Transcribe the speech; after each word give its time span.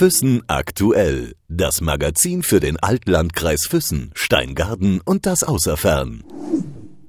Füssen 0.00 0.42
aktuell. 0.46 1.34
Das 1.48 1.82
Magazin 1.82 2.42
für 2.42 2.58
den 2.58 2.78
Altlandkreis 2.78 3.66
Füssen, 3.66 4.12
Steingarten 4.14 5.02
und 5.04 5.26
das 5.26 5.42
Außerfern. 5.42 6.24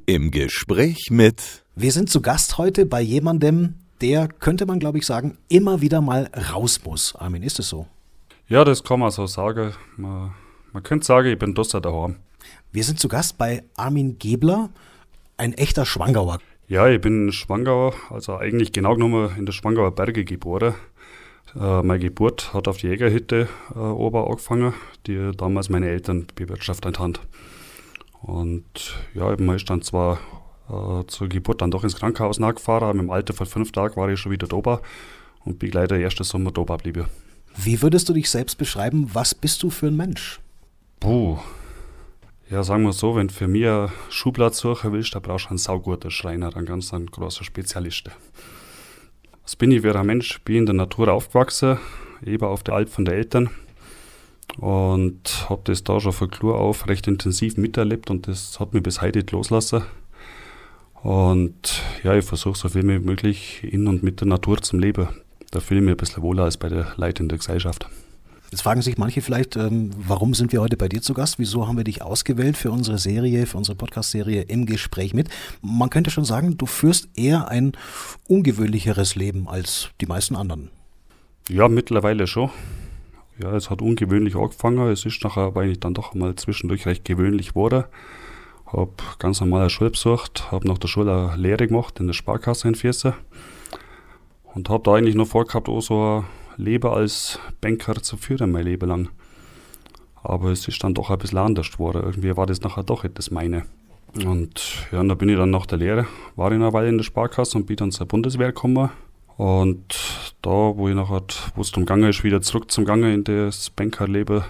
Im 0.07 0.29
Gespräch 0.29 1.09
mit. 1.09 1.63
Wir 1.77 1.93
sind 1.93 2.09
zu 2.09 2.21
Gast 2.21 2.57
heute 2.57 2.85
bei 2.85 2.99
jemandem, 2.99 3.75
der, 4.01 4.27
könnte 4.27 4.65
man 4.65 4.79
glaube 4.79 4.97
ich 4.97 5.05
sagen, 5.05 5.37
immer 5.47 5.79
wieder 5.79 6.01
mal 6.01 6.29
raus 6.51 6.81
muss. 6.83 7.15
Armin, 7.15 7.43
ist 7.43 7.59
es 7.59 7.69
so? 7.69 7.87
Ja, 8.49 8.65
das 8.65 8.83
kann 8.83 8.99
man 8.99 9.11
so 9.11 9.25
sagen. 9.25 9.71
Man, 9.95 10.33
man 10.73 10.83
könnte 10.83 11.05
sagen, 11.05 11.29
ich 11.29 11.39
bin 11.39 11.55
Dusser 11.55 11.79
daheim. 11.79 12.17
Wir 12.73 12.83
sind 12.83 12.99
zu 12.99 13.07
Gast 13.07 13.37
bei 13.37 13.63
Armin 13.77 14.19
Gebler, 14.19 14.69
ein 15.37 15.53
echter 15.53 15.85
Schwangauer. 15.85 16.39
Ja, 16.67 16.89
ich 16.89 16.99
bin 16.99 17.31
Schwangauer, 17.31 17.93
also 18.09 18.35
eigentlich 18.35 18.73
genau 18.73 18.95
genommen 18.95 19.31
in 19.37 19.45
der 19.45 19.53
Schwangauer 19.53 19.91
Berge 19.91 20.25
geboren. 20.25 20.75
Äh, 21.55 21.81
meine 21.81 21.99
Geburt 21.99 22.53
hat 22.53 22.67
auf 22.67 22.77
die 22.77 22.87
Jägerhütte 22.87 23.47
äh, 23.75 23.79
ober 23.79 24.27
angefangen, 24.27 24.73
die 25.07 25.31
damals 25.35 25.69
meine 25.69 25.89
Eltern 25.89 26.27
bewirtschaftet 26.35 26.99
haben. 26.99 27.13
Und 28.21 28.95
ja, 29.13 29.35
man 29.37 29.55
ist 29.55 29.69
dann 29.69 29.81
zwar 29.81 30.19
äh, 30.69 31.05
zur 31.07 31.27
Geburt 31.27 31.61
dann 31.61 31.71
doch 31.71 31.83
ins 31.83 31.95
Krankenhaus 31.95 32.39
nachgefahren, 32.39 32.89
aber 32.89 32.99
im 32.99 33.09
Alter 33.09 33.33
von 33.33 33.47
fünf 33.47 33.71
Tagen 33.71 33.95
war 33.95 34.09
ich 34.09 34.19
schon 34.19 34.31
wieder 34.31 34.47
da 34.47 34.81
und 35.43 35.59
bin 35.59 35.71
gleich 35.71 35.87
der 35.87 35.99
erste 35.99 36.23
Sommer 36.23 36.51
da 36.51 36.63
geblieben. 36.63 37.07
Wie 37.57 37.81
würdest 37.81 38.07
du 38.07 38.13
dich 38.13 38.29
selbst 38.29 38.57
beschreiben? 38.57 39.09
Was 39.13 39.35
bist 39.35 39.61
du 39.63 39.69
für 39.69 39.87
ein 39.87 39.97
Mensch? 39.97 40.39
Puh. 40.99 41.39
Ja, 42.49 42.63
sagen 42.63 42.83
wir 42.83 42.93
so, 42.93 43.15
wenn 43.15 43.27
du 43.27 43.33
für 43.33 43.47
mich 43.47 43.67
Schuhplatz 44.09 44.59
suchen 44.59 44.91
willst, 44.93 45.15
dann 45.15 45.21
brauchst 45.21 45.45
du 45.45 45.49
einen 45.49 45.57
sauguten 45.57 46.11
Schreiner, 46.11 46.55
einen 46.55 46.65
ganz 46.65 46.93
einen 46.93 47.07
großen 47.07 47.45
Spezialisten. 47.45 48.11
Was 49.43 49.55
bin 49.55 49.71
ich 49.71 49.81
für 49.81 49.97
ein 49.97 50.05
Mensch? 50.05 50.41
Bin 50.41 50.57
in 50.57 50.65
der 50.65 50.75
Natur 50.75 51.11
aufgewachsen, 51.11 51.77
eben 52.25 52.45
auf 52.45 52.63
der 52.63 52.75
Alp 52.75 52.89
von 52.89 53.05
den 53.05 53.15
Eltern 53.15 53.49
und 54.57 55.49
habe 55.49 55.61
das 55.65 55.83
da 55.83 55.99
schon 55.99 56.13
von 56.13 56.29
Klur 56.29 56.59
auf 56.59 56.87
recht 56.87 57.07
intensiv 57.07 57.57
miterlebt 57.57 58.09
und 58.09 58.27
das 58.27 58.59
hat 58.59 58.73
mich 58.73 58.83
bis 58.83 59.01
heute 59.01 59.19
nicht 59.19 59.31
loslassen. 59.31 59.83
Und 61.03 61.81
ja, 62.03 62.15
ich 62.15 62.25
versuche 62.25 62.57
so 62.57 62.69
viel 62.69 62.83
wie 62.83 62.99
möglich 62.99 63.63
in 63.63 63.87
und 63.87 64.03
mit 64.03 64.19
der 64.21 64.27
Natur 64.27 64.61
zum 64.61 64.79
Leben. 64.79 65.07
Da 65.49 65.59
fühle 65.59 65.79
ich 65.79 65.85
mich 65.85 65.93
ein 65.93 65.97
bisschen 65.97 66.21
wohler 66.23 66.43
als 66.43 66.57
bei 66.57 66.69
der 66.69 66.93
Gesellschaft. 67.37 67.87
Jetzt 68.51 68.63
fragen 68.63 68.81
sich 68.81 68.97
manche 68.97 69.21
vielleicht, 69.21 69.55
ähm, 69.55 69.91
warum 69.97 70.33
sind 70.33 70.51
wir 70.51 70.59
heute 70.59 70.75
bei 70.75 70.89
dir 70.89 71.01
zu 71.01 71.13
Gast? 71.13 71.39
Wieso 71.39 71.69
haben 71.69 71.77
wir 71.77 71.85
dich 71.85 72.01
ausgewählt 72.01 72.57
für 72.57 72.69
unsere 72.69 72.97
Serie, 72.97 73.45
für 73.45 73.57
unsere 73.57 73.77
Podcast-Serie 73.77 74.41
im 74.41 74.65
Gespräch 74.65 75.13
mit? 75.13 75.29
Man 75.61 75.89
könnte 75.89 76.11
schon 76.11 76.25
sagen, 76.25 76.57
du 76.57 76.65
führst 76.65 77.07
eher 77.15 77.47
ein 77.47 77.71
ungewöhnlicheres 78.27 79.15
Leben 79.15 79.47
als 79.47 79.91
die 80.01 80.05
meisten 80.05 80.35
anderen. 80.35 80.69
Ja, 81.47 81.69
mittlerweile 81.69 82.27
schon. 82.27 82.49
Ja, 83.41 83.55
es 83.55 83.69
hat 83.69 83.81
ungewöhnlich 83.81 84.35
angefangen. 84.35 84.85
Es 84.89 85.05
ist 85.05 85.23
nachher 85.23 85.43
aber 85.43 85.61
eigentlich 85.61 85.79
dann 85.79 85.93
doch 85.93 86.13
mal 86.13 86.35
zwischendurch 86.35 86.85
recht 86.85 87.05
gewöhnlich 87.05 87.49
geworden. 87.49 87.85
Habe 88.65 88.91
ganz 89.17 89.39
normal 89.39 89.61
eine 89.61 89.69
Schule 89.69 89.91
besucht, 89.91 90.51
habe 90.51 90.67
nach 90.67 90.77
der 90.77 90.89
Schule 90.89 91.29
eine 91.29 91.41
Lehre 91.41 91.67
gemacht 91.67 92.01
in 92.01 92.07
der 92.07 92.13
Sparkasse 92.13 92.67
in 92.67 92.75
Vierse 92.75 93.13
und 94.53 94.67
habe 94.67 94.83
da 94.83 94.95
eigentlich 94.95 95.15
noch 95.15 95.27
vorgehabt, 95.27 95.69
auch 95.69 95.79
so 95.79 96.19
ein 96.19 96.25
Leben 96.57 96.89
als 96.89 97.39
Banker 97.61 98.01
zu 98.01 98.17
führen, 98.17 98.51
mein 98.51 98.65
Leben 98.65 98.87
lang. 98.87 99.09
Aber 100.23 100.51
es 100.51 100.67
ist 100.67 100.83
dann 100.83 100.93
doch 100.93 101.09
ein 101.09 101.17
bisschen 101.17 101.39
anders 101.39 101.71
geworden. 101.71 102.03
Irgendwie 102.03 102.35
war 102.35 102.45
das 102.45 102.61
nachher 102.61 102.83
doch 102.83 103.03
etwas 103.03 103.31
meine. 103.31 103.65
Und 104.25 104.87
ja, 104.91 105.03
da 105.03 105.13
bin 105.13 105.29
ich 105.29 105.37
dann 105.37 105.51
nach 105.51 105.65
der 105.65 105.77
Lehre, 105.77 106.05
war 106.35 106.51
ich 106.51 106.55
eine 106.55 106.73
Weile 106.73 106.89
in 106.89 106.97
der 106.97 107.05
Sparkasse 107.05 107.57
und 107.57 107.65
bin 107.65 107.77
dann 107.77 107.91
zur 107.91 108.07
Bundeswehr 108.07 108.47
gekommen. 108.47 108.89
Und 109.37 110.35
da, 110.41 110.49
wo 110.49 110.89
ich 110.89 110.95
nachher, 110.95 111.23
wo 111.55 111.61
es 111.61 111.71
zum 111.71 111.85
Gange 111.85 112.09
ist, 112.09 112.23
wieder 112.23 112.41
zurück 112.41 112.69
zum 112.69 112.85
Gange 112.85 113.13
in 113.13 113.23
das 113.23 113.69
Bankerleben, 113.69 114.43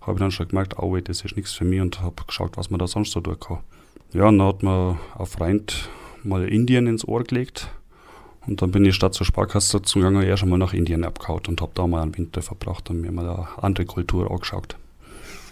habe 0.00 0.12
ich 0.12 0.18
dann 0.18 0.30
schon 0.30 0.48
gemerkt, 0.48 0.78
oh, 0.78 0.96
das 0.98 1.22
ist 1.22 1.36
nichts 1.36 1.54
für 1.54 1.64
mich 1.64 1.80
und 1.80 2.02
habe 2.02 2.24
geschaut, 2.26 2.56
was 2.56 2.70
man 2.70 2.78
da 2.78 2.86
sonst 2.86 3.12
so 3.12 3.20
tun 3.20 3.38
kann. 3.38 3.60
Ja, 4.12 4.28
und 4.28 4.38
dann 4.38 4.48
hat 4.48 4.62
mir 4.62 4.98
ein 5.18 5.26
Freund 5.26 5.88
mal 6.24 6.46
Indien 6.46 6.86
ins 6.86 7.06
Ohr 7.06 7.24
gelegt 7.24 7.70
und 8.46 8.62
dann 8.62 8.70
bin 8.70 8.84
ich 8.84 8.94
statt 8.94 9.14
zur 9.14 9.26
Sparkasse 9.26 9.82
zum 9.82 10.02
Gang 10.02 10.22
erst 10.22 10.42
einmal 10.42 10.58
nach 10.58 10.72
Indien 10.72 11.04
abgehauen 11.04 11.42
und 11.48 11.60
habe 11.60 11.72
da 11.74 11.86
mal 11.86 12.02
einen 12.02 12.16
Winter 12.16 12.42
verbracht 12.42 12.90
und 12.90 13.00
mir 13.00 13.12
mal 13.12 13.28
eine 13.28 13.48
andere 13.62 13.86
Kultur 13.86 14.30
angeschaut. 14.30 14.76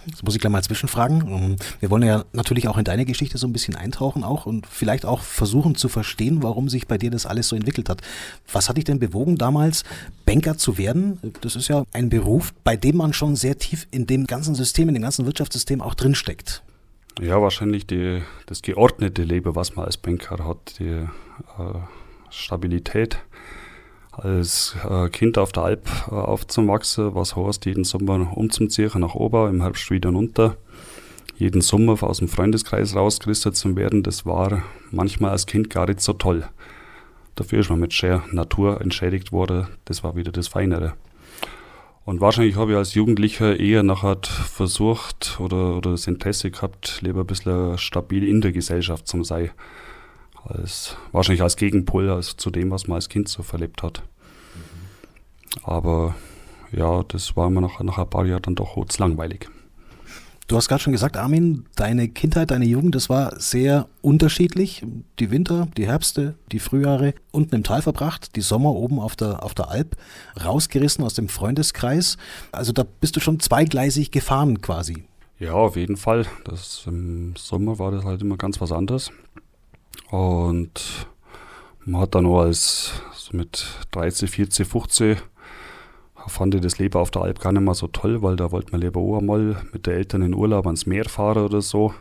Jetzt 0.06 0.24
muss 0.24 0.34
ich 0.34 0.40
gleich 0.40 0.50
mal 0.50 0.62
zwischenfragen. 0.62 1.28
Ähm, 1.28 1.56
wir 1.80 1.90
wollen 1.90 2.02
ja 2.02 2.24
natürlich 2.32 2.66
auch 2.66 2.76
in 2.76 2.84
deine 2.84 3.04
Geschichte 3.04 3.38
so 3.38 3.46
ein 3.46 3.52
bisschen 3.52 3.76
eintauchen 3.76 4.24
auch 4.24 4.46
und 4.46 4.66
vielleicht 4.66 5.04
auch 5.06 5.20
versuchen 5.20 5.76
zu 5.76 5.88
verstehen, 5.88 6.42
warum 6.42 6.68
sich 6.68 6.88
bei 6.88 6.98
dir 6.98 7.10
das 7.10 7.24
alles 7.24 7.48
so 7.48 7.56
entwickelt 7.56 7.88
hat. 7.88 8.02
Was 8.52 8.68
hat 8.68 8.76
dich 8.76 8.84
denn 8.84 8.98
bewogen, 8.98 9.38
damals 9.38 9.84
Banker 10.26 10.58
zu 10.58 10.76
werden? 10.76 11.20
Das 11.40 11.54
ist 11.54 11.68
ja 11.68 11.84
ein 11.92 12.08
Beruf, 12.08 12.52
bei 12.64 12.76
dem 12.76 12.96
man 12.96 13.12
schon 13.12 13.36
sehr 13.36 13.58
tief 13.58 13.86
in 13.90 14.06
dem 14.06 14.26
ganzen 14.26 14.54
System, 14.54 14.88
in 14.88 14.94
dem 14.94 15.02
ganzen 15.02 15.24
Wirtschaftssystem 15.24 15.80
auch 15.80 15.94
drinsteckt. 15.94 16.64
Ja, 17.20 17.40
wahrscheinlich 17.40 17.86
die, 17.86 18.22
das 18.46 18.62
geordnete 18.62 19.22
Leben, 19.22 19.54
was 19.54 19.76
man 19.76 19.84
als 19.84 19.98
Banker 19.98 20.44
hat. 20.44 20.78
Die, 20.78 20.88
äh 20.88 21.06
Stabilität. 22.32 23.18
Als 24.10 24.76
äh, 24.88 25.08
Kind 25.08 25.38
auf 25.38 25.52
der 25.52 25.62
Alp 25.62 25.88
äh, 26.10 26.14
aufzuwachsen, 26.14 27.14
was 27.14 27.36
heißt, 27.36 27.64
jeden 27.66 27.84
Sommer 27.84 28.36
umzuziehen 28.36 29.00
nach 29.00 29.14
oben, 29.14 29.48
im 29.48 29.62
Herbst 29.62 29.90
wieder 29.90 30.10
runter. 30.10 30.56
Jeden 31.36 31.62
Sommer 31.62 32.02
aus 32.02 32.18
dem 32.18 32.28
Freundeskreis 32.28 32.94
rausgerüstet 32.94 33.56
zu 33.56 33.74
werden, 33.74 34.02
das 34.02 34.26
war 34.26 34.62
manchmal 34.90 35.30
als 35.30 35.46
Kind 35.46 35.70
gar 35.70 35.86
nicht 35.86 36.00
so 36.00 36.12
toll. 36.12 36.44
Dafür 37.36 37.60
ist 37.60 37.70
man 37.70 37.80
mit 37.80 38.00
der 38.02 38.22
Natur 38.32 38.80
entschädigt 38.82 39.32
worden, 39.32 39.68
das 39.86 40.04
war 40.04 40.14
wieder 40.14 40.30
das 40.30 40.48
Feinere. 40.48 40.92
Und 42.04 42.20
wahrscheinlich 42.20 42.56
habe 42.56 42.72
ich 42.72 42.76
als 42.76 42.94
Jugendlicher 42.94 43.58
eher 43.58 43.82
nachher 43.82 44.18
versucht 44.22 45.38
oder, 45.40 45.76
oder 45.76 45.92
das 45.92 46.06
Interesse 46.06 46.50
gehabt, 46.50 46.98
lieber 47.00 47.20
ein 47.20 47.26
bisschen 47.26 47.78
stabil 47.78 48.28
in 48.28 48.42
der 48.42 48.52
Gesellschaft 48.52 49.08
zu 49.08 49.24
sein 49.24 49.50
als 50.44 50.96
wahrscheinlich 51.12 51.42
als 51.42 51.56
Gegenpol 51.56 52.10
als 52.10 52.36
zu 52.36 52.50
dem, 52.50 52.70
was 52.70 52.88
man 52.88 52.96
als 52.96 53.08
Kind 53.08 53.28
so 53.28 53.42
verlebt 53.42 53.82
hat. 53.82 54.02
Aber 55.62 56.14
ja, 56.72 57.02
das 57.04 57.36
war 57.36 57.48
immer 57.48 57.60
nach, 57.60 57.80
nach 57.80 57.98
ein 57.98 58.10
paar 58.10 58.26
Jahren 58.26 58.42
dann 58.42 58.54
doch 58.54 58.76
langweilig. 58.98 59.48
Du 60.48 60.56
hast 60.56 60.68
gerade 60.68 60.82
schon 60.82 60.92
gesagt, 60.92 61.16
Armin, 61.16 61.64
deine 61.76 62.08
Kindheit, 62.08 62.50
deine 62.50 62.66
Jugend, 62.66 62.94
das 62.94 63.08
war 63.08 63.38
sehr 63.40 63.88
unterschiedlich. 64.02 64.84
Die 65.18 65.30
Winter, 65.30 65.68
die 65.76 65.86
Herbste, 65.86 66.34
die 66.50 66.58
Frühjahre 66.58 67.14
unten 67.30 67.54
im 67.54 67.64
Tal 67.64 67.80
verbracht, 67.80 68.36
die 68.36 68.40
Sommer 68.40 68.74
oben 68.74 68.98
auf 68.98 69.16
der, 69.16 69.42
auf 69.44 69.54
der 69.54 69.70
Alp, 69.70 69.96
rausgerissen 70.44 71.04
aus 71.04 71.14
dem 71.14 71.28
Freundeskreis. 71.28 72.18
Also 72.50 72.72
da 72.72 72.84
bist 72.84 73.16
du 73.16 73.20
schon 73.20 73.40
zweigleisig 73.40 74.10
gefahren 74.10 74.60
quasi. 74.60 75.04
Ja, 75.38 75.54
auf 75.54 75.76
jeden 75.76 75.96
Fall. 75.96 76.26
Das, 76.44 76.82
Im 76.86 77.34
Sommer 77.36 77.78
war 77.78 77.90
das 77.90 78.04
halt 78.04 78.20
immer 78.20 78.36
ganz 78.36 78.60
was 78.60 78.72
anderes. 78.72 79.10
Und 80.10 81.06
man 81.84 82.02
hat 82.02 82.14
dann 82.14 82.26
auch 82.26 82.40
als 82.40 82.92
so 83.14 83.36
mit 83.36 83.64
13, 83.92 84.28
14, 84.28 84.66
15 84.66 85.16
fand 86.28 86.54
ich 86.54 86.60
das 86.60 86.78
Leben 86.78 86.98
auf 86.98 87.10
der 87.10 87.22
Alp 87.22 87.40
gar 87.40 87.52
nicht 87.52 87.62
mehr 87.62 87.74
so 87.74 87.88
toll, 87.88 88.22
weil 88.22 88.36
da 88.36 88.52
wollte 88.52 88.72
man 88.72 88.80
lieber 88.80 89.00
auch 89.00 89.18
einmal 89.18 89.56
mit 89.72 89.86
den 89.86 89.94
Eltern 89.94 90.22
in 90.22 90.34
Urlaub 90.34 90.66
ans 90.66 90.86
Meer 90.86 91.06
fahren 91.06 91.44
oder 91.44 91.60
so. 91.60 91.94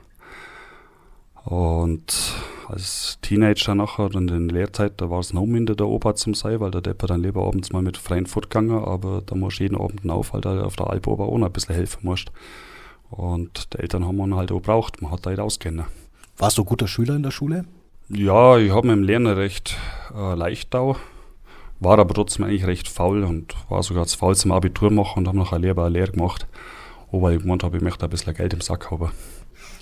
Und 1.43 2.35
als 2.67 3.17
Teenager 3.21 3.73
nachher 3.73 4.05
und 4.05 4.29
in 4.29 4.47
der 4.47 4.57
Lehrzeit, 4.57 5.01
da 5.01 5.09
war 5.09 5.19
es 5.19 5.33
noch 5.33 5.43
in 5.43 5.65
der 5.65 5.87
Oper 5.87 6.15
zum 6.15 6.35
sein, 6.35 6.59
weil 6.59 6.71
der 6.71 6.81
Depper 6.81 7.07
dann 7.07 7.23
lieber 7.23 7.45
abends 7.45 7.71
mal 7.71 7.81
mit 7.81 7.97
freien 7.97 8.27
Foot 8.27 8.49
gegangen, 8.49 8.83
aber 8.83 9.23
da 9.25 9.35
musst 9.35 9.59
du 9.59 9.63
jeden 9.63 9.77
Abend 9.77 10.07
auf, 10.09 10.33
weil 10.33 10.41
da 10.41 10.61
auf 10.63 10.75
der 10.75 10.87
Alp 10.87 11.07
Ober 11.07 11.25
auch 11.25 11.37
noch 11.37 11.47
ein 11.47 11.53
bisschen 11.53 11.75
helfen 11.75 12.01
musst. 12.03 12.31
Und 13.09 13.73
die 13.73 13.79
Eltern 13.79 14.05
haben 14.05 14.17
man 14.17 14.35
halt 14.35 14.51
auch 14.51 14.61
braucht, 14.61 15.01
man 15.01 15.11
hat 15.11 15.25
da 15.25 15.31
halt 15.31 15.39
auskennen. 15.39 15.85
Warst 16.37 16.57
du 16.57 16.63
guter 16.63 16.87
Schüler 16.87 17.15
in 17.15 17.23
der 17.23 17.31
Schule? 17.31 17.65
Ja, 18.13 18.57
ich 18.57 18.71
habe 18.71 18.87
mit 18.87 18.97
dem 18.97 19.03
Lernen 19.03 19.33
recht 19.33 19.77
äh, 20.13 20.35
leicht 20.35 20.73
da, 20.73 20.97
war 21.79 21.97
aber 21.97 22.13
trotzdem 22.13 22.43
eigentlich 22.43 22.67
recht 22.67 22.89
faul 22.89 23.23
und 23.23 23.55
war 23.69 23.83
sogar 23.83 24.05
zu 24.05 24.17
faul 24.17 24.35
zum 24.35 24.51
Abitur 24.51 24.91
machen 24.91 25.19
und 25.19 25.27
habe 25.29 25.37
noch 25.37 25.53
eine 25.53 25.61
Lehre, 25.61 25.85
eine 25.85 25.93
Lehre 25.93 26.11
gemacht, 26.11 26.45
weil 27.11 27.35
ich 27.35 27.41
gemeint 27.41 27.63
habe, 27.63 27.77
ich 27.77 27.83
möchte 27.83 28.05
ein 28.05 28.09
bisschen 28.09 28.33
Geld 28.33 28.53
im 28.53 28.59
Sack 28.59 28.91
haben. 28.91 29.11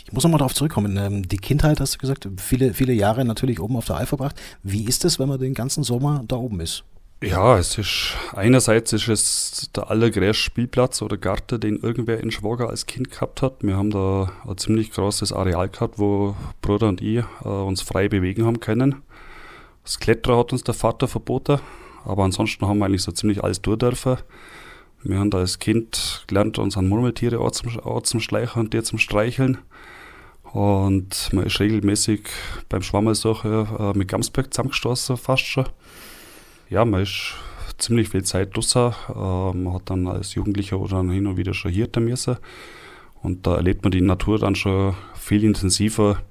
Ich 0.06 0.14
muss 0.14 0.24
nochmal 0.24 0.38
darauf 0.38 0.54
zurückkommen. 0.54 0.96
Ähm, 0.98 1.28
die 1.28 1.38
Kindheit, 1.38 1.80
hast 1.80 1.96
du 1.96 1.98
gesagt, 1.98 2.28
viele, 2.38 2.76
viele 2.76 2.94
Jahre 2.94 3.26
natürlich 3.26 3.60
oben 3.60 3.78
auf 3.78 3.86
der 3.86 3.96
Alp 3.96 4.10
verbracht. 4.10 4.40
Wie 4.62 4.86
ist 4.86 5.06
es, 5.06 5.18
wenn 5.18 5.28
man 5.30 5.40
den 5.40 5.56
ganzen 5.56 5.84
Sommer 5.84 6.24
da 6.28 6.36
oben 6.36 6.60
ist? 6.60 6.84
Ja, 7.22 7.58
es 7.58 7.78
ist 7.78 8.16
einerseits 8.34 8.94
ist 8.94 9.10
es 9.10 9.70
der 9.76 9.90
allergrößte 9.92 10.42
Spielplatz 10.42 11.02
oder 11.02 11.18
Garten, 11.18 11.60
den 11.60 11.76
irgendwer 11.76 12.22
in 12.22 12.32
Schwager 12.32 12.70
als 12.70 12.86
Kind 12.86 13.12
gehabt 13.12 13.42
hat. 13.42 13.56
Wir 13.62 13.76
haben 13.76 13.90
da 13.90 14.32
ein 14.48 14.58
ziemlich 14.58 14.92
großes 14.92 15.34
Areal 15.34 15.68
gehabt, 15.68 16.00
wo 16.00 16.38
Bruder 16.62 16.88
und 16.88 17.02
ich 17.02 17.26
äh, 17.44 17.48
uns 17.50 17.82
frei 17.82 18.08
bewegen 18.08 18.46
haben 18.46 18.62
können. 18.62 19.02
Das 19.84 20.00
Klettern 20.00 20.38
hat 20.38 20.54
uns 20.54 20.64
der 20.64 20.74
Vater 20.74 21.10
verboten, 21.10 21.60
aber 22.06 22.24
ansonsten 22.24 22.66
haben 22.66 22.78
wir 22.78 22.86
eigentlich 22.86 23.04
so 23.04 23.12
ziemlich 23.12 23.44
alles 23.44 23.62
durch 23.62 23.80
dürfen. 23.80 24.16
Wir 25.04 25.20
haben 25.20 25.30
da 25.30 25.40
als 25.40 25.60
Kind 25.60 26.24
gelernt, 26.28 26.58
uns 26.58 26.78
an 26.78 26.88
Murmeltiere 26.88 27.40
anzuschleichen 27.40 28.62
und 28.62 28.74
die 28.74 28.82
zum 28.82 28.98
Streicheln. 28.98 29.58
Und 30.54 31.34
man 31.34 31.46
ist 31.46 31.60
regelmäßig 31.60 32.30
beim 32.70 32.82
Schwammelsuchen 32.82 33.68
äh, 33.78 33.98
mit 33.98 34.08
Gamsberg 34.08 34.54
zusammengestoßen, 34.54 35.18
fast 35.18 35.44
schon 35.44 35.66
ja, 36.70 36.86
man 36.86 37.04
ist 37.04 37.36
ziemlich 37.78 38.10
viel 38.10 38.24
Zeit 38.24 38.56
draußen. 38.56 38.94
Äh, 39.10 39.54
man 39.58 39.74
hat 39.74 39.90
dann 39.90 40.08
als 40.08 40.36
Jugendlicher 40.36 40.80
oder 40.80 41.02
hin 41.04 41.28
und 41.28 41.38
wieder 41.38 41.54
schon 41.54 41.72
hier 41.72 41.90
müssen. 41.98 42.38
Und 43.22 43.46
da 43.46 43.56
erlebt 43.56 43.84
man 43.84 43.92
die 43.92 44.02
Natur 44.02 44.40
dann 44.40 44.56
schon 44.56 44.96
viel 45.16 45.44
intensiver 45.44 46.22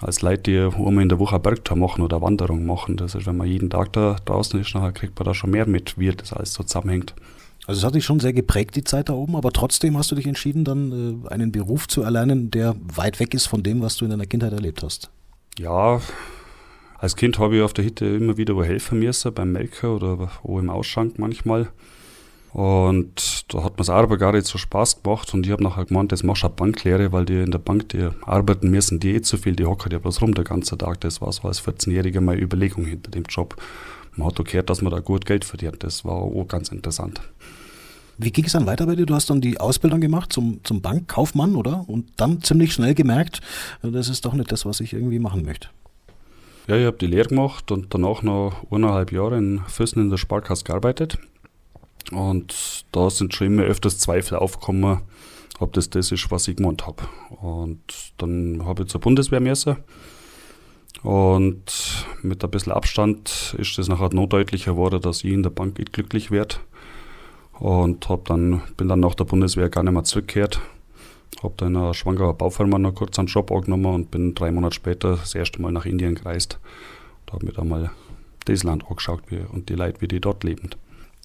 als 0.00 0.22
Leute, 0.22 0.42
die 0.42 0.58
einmal 0.58 1.02
in 1.02 1.08
der 1.08 1.18
Woche 1.18 1.38
Bergtour 1.38 1.76
machen 1.76 2.02
oder 2.02 2.20
Wanderung 2.20 2.66
machen. 2.66 2.96
Das 2.96 3.14
ist, 3.14 3.26
wenn 3.26 3.36
man 3.36 3.46
jeden 3.46 3.70
Tag 3.70 3.92
da 3.92 4.16
draußen 4.24 4.60
ist, 4.60 4.74
nachher 4.74 4.92
kriegt 4.92 5.18
man 5.18 5.24
da 5.24 5.34
schon 5.34 5.50
mehr 5.50 5.66
mit, 5.66 5.98
wie 5.98 6.10
das 6.10 6.32
alles 6.32 6.52
so 6.52 6.62
zusammenhängt. 6.62 7.14
Also 7.66 7.80
es 7.80 7.84
hat 7.84 7.94
dich 7.94 8.04
schon 8.04 8.20
sehr 8.20 8.32
geprägt, 8.32 8.76
die 8.76 8.84
Zeit 8.84 9.08
da 9.08 9.14
oben, 9.14 9.34
aber 9.34 9.50
trotzdem 9.50 9.96
hast 9.96 10.10
du 10.10 10.14
dich 10.14 10.26
entschieden, 10.26 10.64
dann 10.64 11.24
äh, 11.24 11.28
einen 11.28 11.50
Beruf 11.50 11.88
zu 11.88 12.02
erlernen, 12.02 12.50
der 12.50 12.76
weit 12.94 13.18
weg 13.18 13.34
ist 13.34 13.46
von 13.46 13.62
dem, 13.62 13.80
was 13.80 13.96
du 13.96 14.04
in 14.04 14.10
deiner 14.10 14.26
Kindheit 14.26 14.52
erlebt 14.52 14.82
hast. 14.82 15.10
Ja, 15.58 16.00
als 17.06 17.14
Kind 17.14 17.38
habe 17.38 17.54
ich 17.54 17.62
auf 17.62 17.72
der 17.72 17.84
Hütte 17.84 18.04
immer 18.04 18.36
wieder 18.36 18.56
wo 18.56 18.64
helfen 18.64 18.98
müssen, 18.98 19.32
beim 19.32 19.52
Melker 19.52 19.94
oder 19.94 20.28
auch 20.42 20.58
im 20.58 20.68
Ausschank 20.70 21.20
manchmal. 21.20 21.68
Und 22.52 23.44
da 23.54 23.62
hat 23.62 23.76
mir 23.76 23.82
es 23.82 23.90
aber 23.90 24.18
gar 24.18 24.32
nicht 24.32 24.48
so 24.48 24.58
Spaß 24.58 25.04
gemacht 25.04 25.32
und 25.32 25.46
ich 25.46 25.52
habe 25.52 25.62
nachher 25.62 25.84
gemeint, 25.84 26.10
das 26.10 26.24
machst 26.24 26.42
du 26.42 26.48
eine 26.48 26.56
Banklehre, 26.56 27.12
weil 27.12 27.24
die 27.24 27.42
in 27.42 27.52
der 27.52 27.60
Bank, 27.60 27.90
die 27.90 28.08
arbeiten 28.22 28.70
müssen, 28.70 28.98
die 28.98 29.14
eh 29.14 29.20
zu 29.20 29.38
viel, 29.38 29.54
die 29.54 29.66
hocken 29.66 29.92
ja 29.92 30.00
bloß 30.00 30.20
rum 30.20 30.34
den 30.34 30.42
ganzen 30.42 30.78
Tag. 30.78 31.00
Das 31.02 31.20
war 31.20 31.30
so 31.30 31.46
als 31.46 31.62
14-Jähriger 31.62 32.20
meine 32.20 32.42
Überlegung 32.42 32.86
hinter 32.86 33.12
dem 33.12 33.22
Job. 33.28 33.54
Man 34.16 34.26
hat 34.26 34.40
auch 34.40 34.44
gehört, 34.44 34.68
dass 34.68 34.82
man 34.82 34.90
da 34.90 34.98
gut 34.98 35.26
Geld 35.26 35.44
verdient. 35.44 35.84
Das 35.84 36.04
war 36.04 36.14
auch 36.14 36.48
ganz 36.48 36.70
interessant. 36.70 37.20
Wie 38.18 38.32
ging 38.32 38.46
es 38.46 38.52
dann 38.52 38.66
weiter 38.66 38.86
bei 38.86 38.96
dir? 38.96 39.06
Du 39.06 39.14
hast 39.14 39.30
dann 39.30 39.40
die 39.40 39.60
Ausbildung 39.60 40.00
gemacht 40.00 40.32
zum, 40.32 40.58
zum 40.64 40.80
Bankkaufmann, 40.80 41.54
oder? 41.54 41.88
Und 41.88 42.08
dann 42.16 42.42
ziemlich 42.42 42.72
schnell 42.72 42.94
gemerkt, 42.94 43.42
das 43.82 44.08
ist 44.08 44.24
doch 44.24 44.32
nicht 44.32 44.50
das, 44.50 44.66
was 44.66 44.80
ich 44.80 44.92
irgendwie 44.92 45.20
machen 45.20 45.44
möchte. 45.44 45.68
Ja, 46.66 46.76
ich 46.76 46.84
habe 46.84 46.98
die 46.98 47.06
Lehre 47.06 47.28
gemacht 47.28 47.70
und 47.70 47.94
danach 47.94 48.22
noch 48.22 48.66
eineinhalb 48.72 49.12
Jahre 49.12 49.38
in 49.38 49.60
Füssen 49.68 50.00
in 50.00 50.10
der 50.10 50.16
Sparkasse 50.16 50.64
gearbeitet. 50.64 51.16
Und 52.10 52.84
da 52.90 53.08
sind 53.08 53.34
schon 53.34 53.48
immer 53.48 53.62
öfters 53.62 53.98
Zweifel 53.98 54.38
aufgekommen, 54.38 55.02
ob 55.60 55.72
das 55.74 55.90
das 55.90 56.10
ist, 56.10 56.28
was 56.32 56.48
ich 56.48 56.56
gemeint 56.56 56.86
habe. 56.86 57.04
Und 57.40 57.80
dann 58.18 58.64
habe 58.64 58.82
ich 58.82 58.88
zur 58.88 59.00
Bundeswehr 59.00 59.40
müssen. 59.40 59.76
Und 61.04 62.06
mit 62.22 62.42
ein 62.42 62.50
bisschen 62.50 62.72
Abstand 62.72 63.54
ist 63.58 63.78
es 63.78 63.86
nachher 63.86 64.12
noch 64.12 64.26
deutlicher 64.26 64.72
geworden, 64.72 65.00
dass 65.00 65.22
ich 65.22 65.32
in 65.32 65.44
der 65.44 65.50
Bank 65.50 65.76
glücklich 65.92 66.32
werde. 66.32 66.56
Und 67.60 68.08
hab 68.08 68.24
dann, 68.24 68.62
bin 68.76 68.88
dann 68.88 69.00
nach 69.00 69.14
der 69.14 69.24
Bundeswehr 69.24 69.68
gar 69.68 69.84
nicht 69.84 69.92
mehr 69.92 70.02
zurückgekehrt. 70.02 70.60
Habe 71.42 71.54
dann 71.58 71.68
in 71.68 71.76
einer 71.76 71.94
schwangerer 71.94 72.34
Baufirma 72.34 72.78
noch 72.78 72.94
kurz 72.94 73.18
einen 73.18 73.28
Job 73.28 73.52
angenommen 73.52 73.94
und 73.94 74.10
bin 74.10 74.34
drei 74.34 74.50
Monate 74.50 74.74
später 74.74 75.16
das 75.16 75.34
erste 75.34 75.60
Mal 75.60 75.72
nach 75.72 75.86
Indien 75.86 76.14
gereist. 76.14 76.58
Da 77.26 77.34
habe 77.34 77.44
ich 77.44 77.50
mir 77.50 77.56
dann 77.56 77.68
mal 77.68 77.90
das 78.46 78.62
Land 78.62 78.84
angeschaut 78.88 79.22
wie, 79.28 79.40
und 79.52 79.68
die 79.68 79.74
Leute, 79.74 80.00
wie 80.00 80.08
die 80.08 80.20
dort 80.20 80.44
leben 80.44 80.70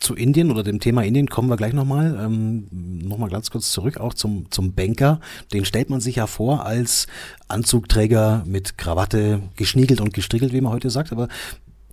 zu 0.02 0.16
Indien 0.16 0.52
oder 0.52 0.64
dem 0.64 0.80
Thema 0.80 1.04
Indien 1.04 1.28
kommen 1.28 1.48
wir 1.48 1.58
gleich 1.58 1.74
nochmal. 1.74 2.20
Ähm, 2.20 2.68
nochmal 2.72 3.30
ganz 3.30 3.52
kurz 3.52 3.72
zurück 3.72 3.98
auch 3.98 4.14
zum, 4.14 4.50
zum 4.50 4.74
Banker. 4.74 5.22
Den 5.54 5.64
stellt 5.64 5.90
man 5.90 6.02
sich 6.02 6.16
ja 6.18 6.28
vor 6.28 6.66
als 6.66 7.08
Anzugträger 7.48 8.44
mit 8.46 8.78
Krawatte, 8.78 9.44
geschniegelt 9.56 10.02
und 10.02 10.14
gestriegelt, 10.14 10.54
wie 10.54 10.62
man 10.62 10.74
heute 10.74 10.90
sagt. 10.90 11.12
Aber 11.12 11.28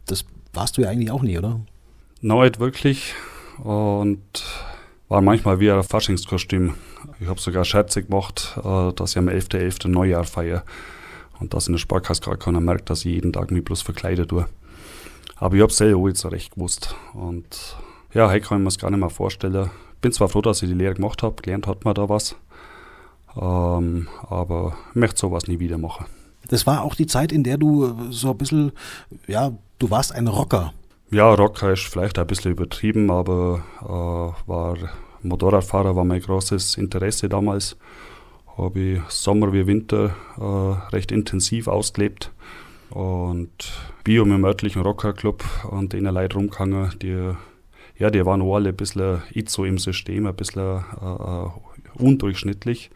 das 0.07 0.25
warst 0.53 0.79
du 0.79 0.83
ja 0.83 0.89
eigentlich 0.89 1.11
auch 1.11 1.23
nie, 1.23 1.39
oder? 1.39 1.61
Nein, 2.23 2.41
nicht 2.41 2.59
wirklich. 2.59 3.15
Und 3.63 4.21
war 5.09 5.21
manchmal 5.21 5.61
wie 5.61 5.71
ein 5.71 5.83
Faschingskostüm. 5.83 6.75
Ich 7.21 7.29
habe 7.29 7.41
sogar 7.41 7.65
Scherze 7.65 8.03
gemacht, 8.03 8.59
äh, 8.63 8.93
dass 8.93 9.13
ich 9.13 9.19
am 9.19 9.29
11.11. 9.29 9.87
.11. 9.87 9.89
Neujahr 9.89 10.25
feiere. 10.25 10.65
Und 11.41 11.55
dass 11.55 11.69
in 11.69 11.75
der 11.75 11.79
Sparkasse 11.79 12.23
gar 12.23 12.37
keiner 12.37 12.61
merkt, 12.61 12.91
dass 12.91 13.01
ich 13.01 13.13
jeden 13.13 13.33
Tag 13.33 13.51
mich 13.51 13.65
bloß 13.65 13.83
verkleidet 13.83 14.31
tue. 14.31 14.47
Aber 15.37 15.55
ich 15.55 15.63
habe 15.63 15.71
es 15.71 15.77
selber 15.77 15.99
auch 15.99 16.15
so 16.15 16.29
recht 16.29 16.55
gewusst. 16.55 16.97
Und 17.15 17.77
ja, 18.13 18.29
heute 18.29 18.41
kann 18.41 18.59
ich 18.59 18.63
mir 18.63 18.69
das 18.69 18.79
gar 18.79 18.91
nicht 18.91 19.01
mehr 19.01 19.11
vorstellen. 19.11 19.71
Bin 20.01 20.13
zwar 20.13 20.29
froh, 20.29 20.43
dass 20.43 20.63
ich 20.63 20.69
die 20.69 20.75
Lehre 20.75 20.95
gemacht 20.95 21.23
habe, 21.23 21.41
gelernt 21.43 21.67
hat 21.67 21.85
man 21.85 21.95
da 21.95 22.09
was, 22.09 22.37
ähm, 23.37 24.09
aber 24.29 24.77
ich 24.91 24.97
möchte 24.97 25.19
sowas 25.19 25.47
nie 25.49 25.59
wieder 25.59 25.77
machen. 25.77 26.07
Das 26.49 26.67
war 26.67 26.83
auch 26.83 26.95
die 26.95 27.07
Zeit, 27.07 27.33
in 27.33 27.43
der 27.43 27.59
du 27.59 28.11
so 28.11 28.31
ein 28.31 28.39
bisschen, 28.39 28.73
ja, 29.27 29.53
du 29.79 29.91
warst 29.91 30.13
ein 30.13 30.29
Rocker. 30.29 30.73
Ja, 31.11 31.33
Rocker 31.33 31.73
ist 31.73 31.87
vielleicht 31.87 32.19
ein 32.19 32.27
bisschen 32.27 32.53
übertrieben, 32.53 33.11
aber 33.11 33.63
äh, 33.81 34.49
war 34.49 34.77
Motorradfahrer 35.23 35.97
war 35.97 36.05
mein 36.05 36.21
großes 36.21 36.77
Interesse 36.77 37.31
damals. 37.31 37.79
Habe 38.59 38.79
ich 38.79 39.01
Sommer 39.09 39.55
wie 39.55 39.67
Winter 39.67 40.15
äh, 40.37 40.95
recht 40.95 41.11
intensiv 41.11 41.67
ausgelebt 41.67 42.31
und 42.91 43.73
Bio 44.05 44.25
dem 44.25 44.45
örtlichen 44.45 44.83
Rockerclub 44.83 45.45
und 45.71 45.95
denen 45.95 46.13
Leute 46.13 46.37
rumgegangen, 46.37 46.93
die 47.01 47.33
ja, 47.97 48.11
die 48.11 48.27
waren 48.27 48.43
alle 48.43 48.69
ein 48.69 48.77
bisschen 48.77 49.23
so 49.47 49.65
im 49.65 49.79
System, 49.79 50.27
ein 50.27 50.37
bisschen 50.37 50.85
äh, 51.01 52.03
undurchschnittlich. 52.03 52.91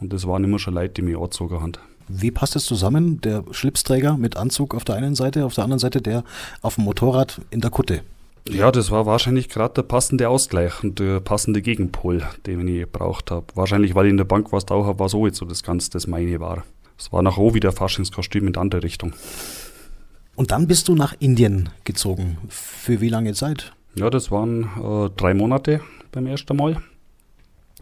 Und 0.00 0.12
das 0.14 0.26
waren 0.26 0.42
immer 0.42 0.58
schon 0.58 0.74
Leute, 0.74 0.94
die 0.94 1.02
mich 1.02 1.16
angezogen 1.16 1.60
haben. 1.60 1.72
Wie 2.20 2.30
passt 2.30 2.56
es 2.56 2.64
zusammen, 2.64 3.20
der 3.20 3.44
Schlipsträger 3.50 4.16
mit 4.16 4.36
Anzug 4.36 4.74
auf 4.74 4.84
der 4.84 4.96
einen 4.96 5.14
Seite, 5.14 5.44
auf 5.44 5.54
der 5.54 5.64
anderen 5.64 5.78
Seite 5.78 6.02
der 6.02 6.24
auf 6.60 6.74
dem 6.76 6.84
Motorrad 6.84 7.40
in 7.50 7.60
der 7.60 7.70
Kutte? 7.70 8.02
Ja, 8.48 8.72
das 8.72 8.90
war 8.90 9.06
wahrscheinlich 9.06 9.48
gerade 9.48 9.74
der 9.74 9.82
passende 9.82 10.28
Ausgleich 10.28 10.82
und 10.82 10.98
der 10.98 11.20
passende 11.20 11.62
Gegenpol, 11.62 12.22
den 12.44 12.66
ich 12.66 12.80
gebraucht 12.80 13.30
habe. 13.30 13.46
Wahrscheinlich, 13.54 13.94
weil 13.94 14.06
ich 14.06 14.10
in 14.10 14.16
der 14.16 14.24
Bank 14.24 14.52
was 14.52 14.66
da 14.66 14.74
habe, 14.74 14.98
war 14.98 15.08
so 15.08 15.26
jetzt 15.26 15.38
so 15.38 15.46
das 15.46 15.62
Ganze, 15.62 15.90
das 15.90 16.06
meine 16.06 16.40
war. 16.40 16.64
Es 16.98 17.12
war 17.12 17.22
nachher 17.22 17.40
auch 17.40 17.54
wieder 17.54 17.72
Faschingskostüm 17.72 18.46
in 18.46 18.52
die 18.52 18.58
andere 18.58 18.82
Richtung. 18.82 19.12
Und 20.34 20.50
dann 20.50 20.66
bist 20.66 20.88
du 20.88 20.94
nach 20.94 21.14
Indien 21.18 21.68
gezogen. 21.84 22.38
Für 22.48 23.00
wie 23.00 23.08
lange 23.08 23.32
Zeit? 23.34 23.72
Ja, 23.94 24.10
das 24.10 24.30
waren 24.30 24.64
äh, 24.82 25.10
drei 25.16 25.34
Monate 25.34 25.80
beim 26.10 26.26
ersten 26.26 26.56
Mal. 26.56 26.82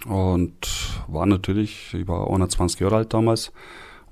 Und 0.06 0.66
war 1.08 1.26
natürlich, 1.26 1.94
ich 1.94 2.08
war 2.08 2.30
21 2.30 2.80
Jahre 2.80 2.96
alt 2.96 3.14
damals, 3.14 3.52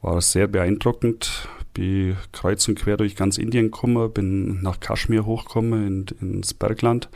war 0.02 0.20
sehr 0.20 0.46
beeindruckend. 0.46 1.48
Bin 1.74 2.16
kreuz 2.32 2.66
und 2.68 2.78
quer 2.78 2.96
durch 2.96 3.14
ganz 3.14 3.38
Indien 3.38 3.66
gekommen, 3.66 4.12
bin 4.12 4.62
nach 4.62 4.80
Kaschmir 4.80 5.26
hochgekommen, 5.26 5.86
in, 6.20 6.34
ins 6.34 6.54
Bergland, 6.54 7.08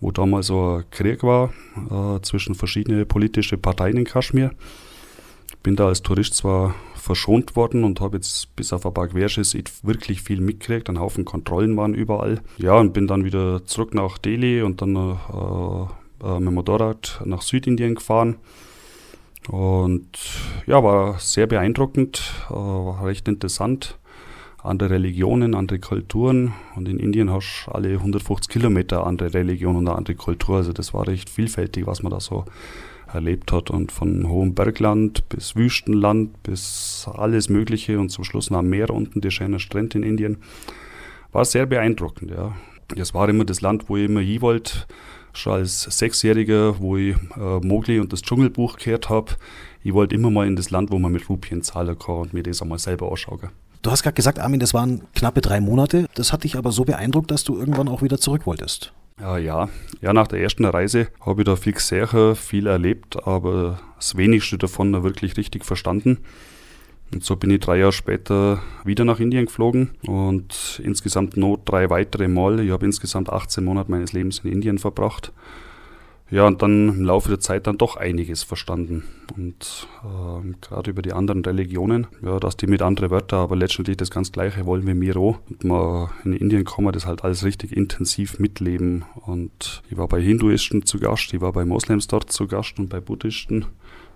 wo 0.00 0.10
damals 0.10 0.48
so 0.48 0.78
ein 0.78 0.84
Krieg 0.90 1.22
war 1.22 1.52
äh, 1.90 2.20
zwischen 2.22 2.54
verschiedenen 2.54 3.06
politischen 3.06 3.60
Parteien 3.60 3.98
in 3.98 4.04
Kaschmir. 4.04 4.52
Bin 5.62 5.76
da 5.76 5.86
als 5.86 6.02
Tourist 6.02 6.34
zwar 6.34 6.74
verschont 6.96 7.54
worden 7.54 7.84
und 7.84 8.00
habe 8.00 8.16
jetzt 8.16 8.54
bis 8.56 8.72
auf 8.72 8.86
ein 8.86 8.94
paar 8.94 9.08
Querschüsse 9.08 9.62
wirklich 9.82 10.22
viel 10.22 10.40
mitgekriegt. 10.40 10.88
Ein 10.88 10.98
Haufen 10.98 11.24
Kontrollen 11.24 11.76
waren 11.76 11.94
überall. 11.94 12.40
Ja, 12.58 12.78
und 12.78 12.92
bin 12.92 13.06
dann 13.06 13.24
wieder 13.24 13.64
zurück 13.66 13.94
nach 13.94 14.18
Delhi 14.18 14.62
und 14.62 14.82
dann 14.82 14.96
äh, 14.96 15.12
äh, 16.26 16.38
mit 16.38 16.48
dem 16.48 16.54
Motorrad 16.54 17.20
nach 17.24 17.42
Südindien 17.42 17.94
gefahren. 17.94 18.36
Und 19.48 20.08
ja, 20.66 20.82
war 20.82 21.18
sehr 21.18 21.46
beeindruckend, 21.46 22.22
äh, 22.48 22.54
war 22.54 23.04
recht 23.04 23.28
interessant. 23.28 23.98
Andere 24.62 24.90
Religionen, 24.90 25.56
andere 25.56 25.80
Kulturen. 25.80 26.52
Und 26.76 26.88
in 26.88 26.98
Indien 26.98 27.30
hast 27.30 27.64
du 27.66 27.72
alle 27.72 27.94
150 27.94 28.48
Kilometer 28.48 29.06
andere 29.06 29.34
Religionen 29.34 29.78
und 29.78 29.88
andere 29.88 30.14
Kultur. 30.14 30.58
Also 30.58 30.72
das 30.72 30.94
war 30.94 31.08
recht 31.08 31.28
vielfältig, 31.28 31.86
was 31.86 32.02
man 32.04 32.12
da 32.12 32.20
so 32.20 32.44
erlebt 33.12 33.52
hat 33.52 33.70
und 33.70 33.92
von 33.92 34.28
hohem 34.28 34.54
Bergland 34.54 35.28
bis 35.28 35.56
Wüstenland 35.56 36.42
bis 36.42 37.06
alles 37.12 37.48
Mögliche 37.48 37.98
und 37.98 38.10
zum 38.10 38.24
Schluss 38.24 38.50
nach 38.50 38.62
Meer 38.62 38.90
unten, 38.90 39.20
die 39.20 39.30
schönen 39.30 39.58
Strände 39.58 39.98
in 39.98 40.04
Indien. 40.04 40.38
War 41.32 41.44
sehr 41.44 41.66
beeindruckend, 41.66 42.30
ja. 42.30 42.54
Es 42.96 43.14
war 43.14 43.28
immer 43.28 43.44
das 43.44 43.62
Land, 43.62 43.88
wo 43.88 43.96
ich 43.96 44.04
immer 44.04 44.20
hin 44.20 44.42
wollte. 44.42 44.86
Schon 45.32 45.54
als 45.54 45.82
Sechsjähriger, 45.82 46.78
wo 46.78 46.96
ich 46.96 47.16
äh, 47.36 47.58
Mowgli 47.60 48.00
und 48.00 48.12
das 48.12 48.22
Dschungelbuch 48.22 48.76
gehört 48.76 49.08
habe. 49.08 49.32
Ich 49.82 49.94
wollte 49.94 50.14
immer 50.14 50.30
mal 50.30 50.46
in 50.46 50.56
das 50.56 50.70
Land, 50.70 50.90
wo 50.90 50.98
man 50.98 51.12
mit 51.12 51.28
Rupien 51.28 51.62
zahlen 51.62 51.98
kann 51.98 52.16
und 52.16 52.32
mir 52.34 52.42
das 52.42 52.62
einmal 52.62 52.78
selber 52.78 53.10
anschauen. 53.10 53.48
Du 53.82 53.90
hast 53.90 54.02
gerade 54.02 54.14
gesagt, 54.14 54.38
Armin, 54.38 54.60
das 54.60 54.74
waren 54.74 55.02
knappe 55.14 55.40
drei 55.40 55.60
Monate. 55.60 56.06
Das 56.14 56.32
hat 56.32 56.44
dich 56.44 56.56
aber 56.56 56.70
so 56.70 56.84
beeindruckt, 56.84 57.30
dass 57.30 57.42
du 57.42 57.58
irgendwann 57.58 57.88
auch 57.88 58.02
wieder 58.02 58.18
zurück 58.18 58.46
wolltest. 58.46 58.92
Ja, 59.20 59.38
ja. 59.38 59.68
Ja, 60.00 60.12
nach 60.12 60.28
der 60.28 60.40
ersten 60.40 60.64
Reise 60.64 61.08
habe 61.20 61.42
ich 61.42 61.46
da 61.46 61.56
viel 61.56 61.72
gesehen, 61.72 62.36
viel 62.36 62.66
erlebt, 62.66 63.26
aber 63.26 63.80
das 63.96 64.16
wenigste 64.16 64.58
davon 64.58 65.02
wirklich 65.02 65.36
richtig 65.36 65.64
verstanden. 65.64 66.18
Und 67.12 67.24
so 67.24 67.36
bin 67.36 67.50
ich 67.50 67.60
drei 67.60 67.78
Jahre 67.78 67.92
später 67.92 68.62
wieder 68.84 69.04
nach 69.04 69.20
Indien 69.20 69.46
geflogen 69.46 69.90
und 70.06 70.80
insgesamt 70.82 71.36
noch 71.36 71.58
drei 71.64 71.90
weitere 71.90 72.26
Mal. 72.26 72.60
Ich 72.60 72.70
habe 72.70 72.86
insgesamt 72.86 73.30
18 73.30 73.64
Monate 73.64 73.90
meines 73.90 74.12
Lebens 74.12 74.40
in 74.40 74.52
Indien 74.52 74.78
verbracht. 74.78 75.32
Ja, 76.32 76.46
und 76.46 76.62
dann 76.62 76.88
im 76.88 77.04
Laufe 77.04 77.28
der 77.28 77.40
Zeit 77.40 77.66
dann 77.66 77.76
doch 77.76 77.96
einiges 77.96 78.42
verstanden. 78.42 79.04
Und 79.36 79.86
äh, 80.02 80.54
gerade 80.62 80.90
über 80.90 81.02
die 81.02 81.12
anderen 81.12 81.44
Religionen, 81.44 82.06
ja, 82.22 82.40
dass 82.40 82.56
die 82.56 82.66
mit 82.66 82.80
anderen 82.80 83.10
Wörtern, 83.10 83.40
aber 83.40 83.54
letztendlich 83.54 83.98
das 83.98 84.10
ganz 84.10 84.32
Gleiche 84.32 84.64
wollen 84.64 84.86
wie 84.86 84.94
mir 84.94 85.14
auch. 85.18 85.40
Und 85.50 85.62
mal 85.64 86.08
in 86.24 86.32
Indien 86.32 86.64
kann 86.64 86.84
man 86.84 86.94
das 86.94 87.04
halt 87.04 87.22
alles 87.22 87.44
richtig 87.44 87.76
intensiv 87.76 88.38
mitleben. 88.38 89.04
Und 89.26 89.82
ich 89.90 89.98
war 89.98 90.08
bei 90.08 90.22
Hinduisten 90.22 90.86
zu 90.86 90.98
Gast, 90.98 91.34
ich 91.34 91.42
war 91.42 91.52
bei 91.52 91.66
Moslems 91.66 92.06
dort 92.06 92.32
zu 92.32 92.46
Gast 92.46 92.78
und 92.78 92.88
bei 92.88 93.00
Buddhisten. 93.00 93.66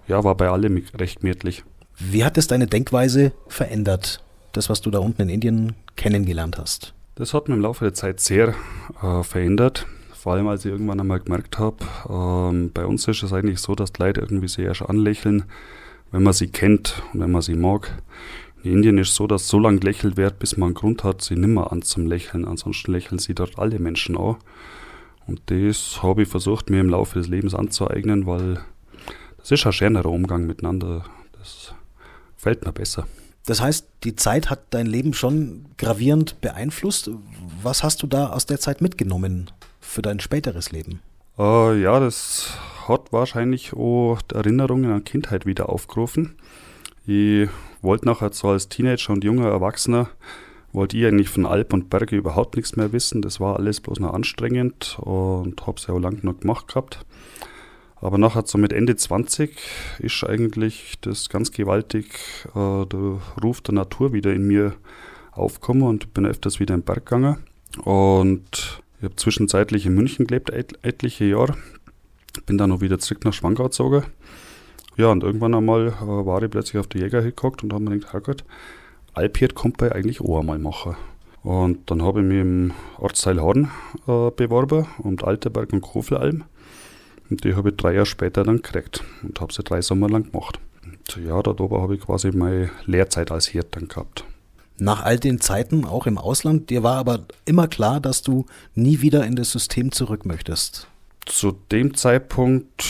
Ja, 0.08 0.24
war 0.24 0.36
bei 0.36 0.48
allem 0.48 0.82
recht 0.94 1.20
gemütlich. 1.20 1.64
Wie 1.98 2.24
hat 2.24 2.36
es 2.36 2.46
deine 2.46 2.66
Denkweise 2.66 3.32
verändert, 3.48 4.22
das, 4.52 4.68
was 4.68 4.82
du 4.82 4.90
da 4.90 4.98
unten 4.98 5.22
in 5.22 5.28
Indien 5.30 5.74
kennengelernt 5.96 6.58
hast? 6.58 6.92
Das 7.14 7.32
hat 7.32 7.48
mich 7.48 7.56
im 7.56 7.62
Laufe 7.62 7.84
der 7.84 7.94
Zeit 7.94 8.20
sehr 8.20 8.54
äh, 9.02 9.22
verändert 9.22 9.86
Vor 10.12 10.34
allem, 10.34 10.46
als 10.48 10.66
ich 10.66 10.72
irgendwann 10.72 11.00
einmal 11.00 11.20
gemerkt 11.20 11.58
habe, 11.58 11.76
ähm, 12.10 12.70
bei 12.74 12.84
uns 12.84 13.08
ist 13.08 13.22
es 13.22 13.32
eigentlich 13.32 13.60
so, 13.60 13.74
dass 13.74 13.94
die 13.94 14.02
Leute 14.02 14.20
irgendwie 14.20 14.48
sich 14.48 14.66
erst 14.66 14.82
anlächeln, 14.82 15.44
wenn 16.10 16.22
man 16.22 16.34
sie 16.34 16.48
kennt 16.48 17.02
und 17.14 17.20
wenn 17.20 17.30
man 17.30 17.40
sie 17.40 17.54
mag. 17.54 18.02
In 18.62 18.72
Indien 18.72 18.98
ist 18.98 19.10
es 19.10 19.14
so, 19.14 19.26
dass 19.26 19.48
so 19.48 19.58
lange 19.58 19.80
lächelt 19.80 20.18
wird, 20.18 20.38
bis 20.38 20.58
man 20.58 20.68
einen 20.68 20.74
Grund 20.74 21.04
hat, 21.04 21.22
sie 21.22 21.36
nimmer 21.36 21.72
an. 21.72 21.82
Ansonsten 22.44 22.90
lächeln 22.92 23.18
sie 23.18 23.34
dort 23.34 23.58
alle 23.58 23.78
Menschen 23.78 24.18
an. 24.18 24.36
Und 25.26 25.40
das 25.46 26.02
habe 26.02 26.22
ich 26.22 26.28
versucht, 26.28 26.68
mir 26.68 26.80
im 26.80 26.90
Laufe 26.90 27.18
des 27.18 27.28
Lebens 27.28 27.54
anzueignen, 27.54 28.26
weil 28.26 28.60
das 29.38 29.50
ist 29.52 29.64
ein 29.64 29.72
schönerer 29.72 30.10
Umgang 30.10 30.46
miteinander. 30.46 31.04
Das 31.38 31.72
fällt 32.36 32.64
mir 32.64 32.72
besser. 32.72 33.06
Das 33.46 33.60
heißt, 33.60 33.86
die 34.02 34.16
Zeit 34.16 34.50
hat 34.50 34.60
dein 34.70 34.86
Leben 34.86 35.14
schon 35.14 35.66
gravierend 35.78 36.40
beeinflusst. 36.40 37.10
Was 37.62 37.82
hast 37.84 38.02
du 38.02 38.06
da 38.08 38.30
aus 38.30 38.46
der 38.46 38.58
Zeit 38.58 38.80
mitgenommen 38.80 39.50
für 39.80 40.02
dein 40.02 40.18
späteres 40.18 40.72
Leben? 40.72 41.00
Äh, 41.38 41.80
ja, 41.80 42.00
das 42.00 42.58
hat 42.88 43.12
wahrscheinlich 43.12 43.72
auch 43.72 44.18
Erinnerungen 44.32 44.90
an 44.90 45.04
Kindheit 45.04 45.46
wieder 45.46 45.68
aufgerufen. 45.68 46.34
Ich 47.06 47.48
wollte 47.82 48.06
nachher 48.06 48.32
so 48.32 48.48
als 48.48 48.68
Teenager 48.68 49.12
und 49.12 49.22
junger 49.22 49.48
Erwachsener, 49.48 50.08
wollte 50.72 50.96
ich 50.96 51.06
eigentlich 51.06 51.28
von 51.28 51.46
Alp 51.46 51.72
und 51.72 51.88
Berge 51.88 52.16
überhaupt 52.16 52.56
nichts 52.56 52.76
mehr 52.76 52.92
wissen. 52.92 53.22
Das 53.22 53.40
war 53.40 53.56
alles 53.56 53.80
bloß 53.80 54.00
noch 54.00 54.12
anstrengend 54.12 54.98
und 55.00 55.66
habe 55.66 55.78
es 55.78 55.86
ja 55.86 55.94
auch 55.94 56.00
lang 56.00 56.22
noch 56.22 56.40
gemacht 56.40 56.68
gehabt. 56.68 57.06
Aber 58.00 58.18
nachher 58.18 58.44
so 58.46 58.58
mit 58.58 58.72
Ende 58.72 58.96
20 58.96 59.56
ist 59.98 60.24
eigentlich 60.24 60.98
das 61.00 61.28
ganz 61.28 61.50
gewaltig, 61.50 62.06
äh, 62.54 62.86
der 62.86 63.20
Ruf 63.42 63.60
der 63.62 63.74
Natur 63.74 64.12
wieder 64.12 64.32
in 64.32 64.46
mir 64.46 64.74
aufgekommen 65.32 65.82
und 65.82 66.12
bin 66.14 66.26
öfters 66.26 66.60
wieder 66.60 66.74
im 66.74 66.82
Berg 66.82 67.06
gegangen. 67.06 67.38
Und 67.84 68.82
ich 68.98 69.04
habe 69.04 69.16
zwischenzeitlich 69.16 69.86
in 69.86 69.94
München 69.94 70.26
gelebt, 70.26 70.50
et 70.50 70.78
etliche 70.82 71.24
Jahre. 71.24 71.56
Bin 72.44 72.58
dann 72.58 72.70
noch 72.70 72.80
wieder 72.80 72.98
zurück 72.98 73.24
nach 73.24 73.32
Schwangau 73.32 73.64
gezogen. 73.64 74.04
Ja, 74.96 75.08
und 75.08 75.22
irgendwann 75.22 75.54
einmal 75.54 75.88
äh, 75.88 76.00
war 76.00 76.42
ich 76.42 76.50
plötzlich 76.50 76.80
auf 76.80 76.86
die 76.86 76.98
Jäger 76.98 77.22
geguckt 77.22 77.62
und 77.62 77.72
habe 77.72 77.84
mir 77.84 77.90
gedacht, 77.90 78.12
Herrgott, 78.12 78.44
Alpiert 79.12 79.54
kommt 79.54 79.78
bei 79.78 79.92
eigentlich 79.92 80.20
auch 80.20 80.40
einmal 80.40 80.58
machen. 80.58 80.96
Und 81.42 81.90
dann 81.90 82.02
habe 82.02 82.20
ich 82.20 82.26
mich 82.26 82.40
im 82.40 82.72
Ortsteil 82.98 83.40
Horn 83.40 83.70
äh, 84.06 84.30
beworben, 84.30 84.86
um 84.98 85.16
Alteberg 85.22 85.72
und 85.72 85.80
Kofelalm. 85.80 86.44
Und 87.30 87.44
die 87.44 87.54
habe 87.54 87.70
ich 87.70 87.76
drei 87.76 87.94
Jahre 87.94 88.06
später 88.06 88.44
dann 88.44 88.56
gekriegt 88.56 89.02
und 89.22 89.40
habe 89.40 89.52
sie 89.52 89.62
drei 89.62 89.82
Sommer 89.82 90.08
lang 90.08 90.30
gemacht. 90.30 90.60
Und 90.84 91.24
ja, 91.24 91.40
da 91.42 91.50
oben 91.50 91.80
habe 91.80 91.96
ich 91.96 92.00
quasi 92.00 92.30
meine 92.30 92.70
Lehrzeit 92.84 93.30
als 93.30 93.46
Hirt 93.46 93.68
dann 93.72 93.88
gehabt. 93.88 94.24
Nach 94.78 95.02
all 95.02 95.18
den 95.18 95.40
Zeiten, 95.40 95.84
auch 95.86 96.06
im 96.06 96.18
Ausland, 96.18 96.68
dir 96.68 96.82
war 96.82 96.96
aber 96.96 97.26
immer 97.46 97.66
klar, 97.66 97.98
dass 97.98 98.22
du 98.22 98.44
nie 98.74 99.00
wieder 99.00 99.24
in 99.24 99.34
das 99.34 99.50
System 99.50 99.90
zurück 99.90 100.26
möchtest. 100.26 100.86
Zu 101.24 101.56
dem 101.72 101.94
Zeitpunkt 101.94 102.84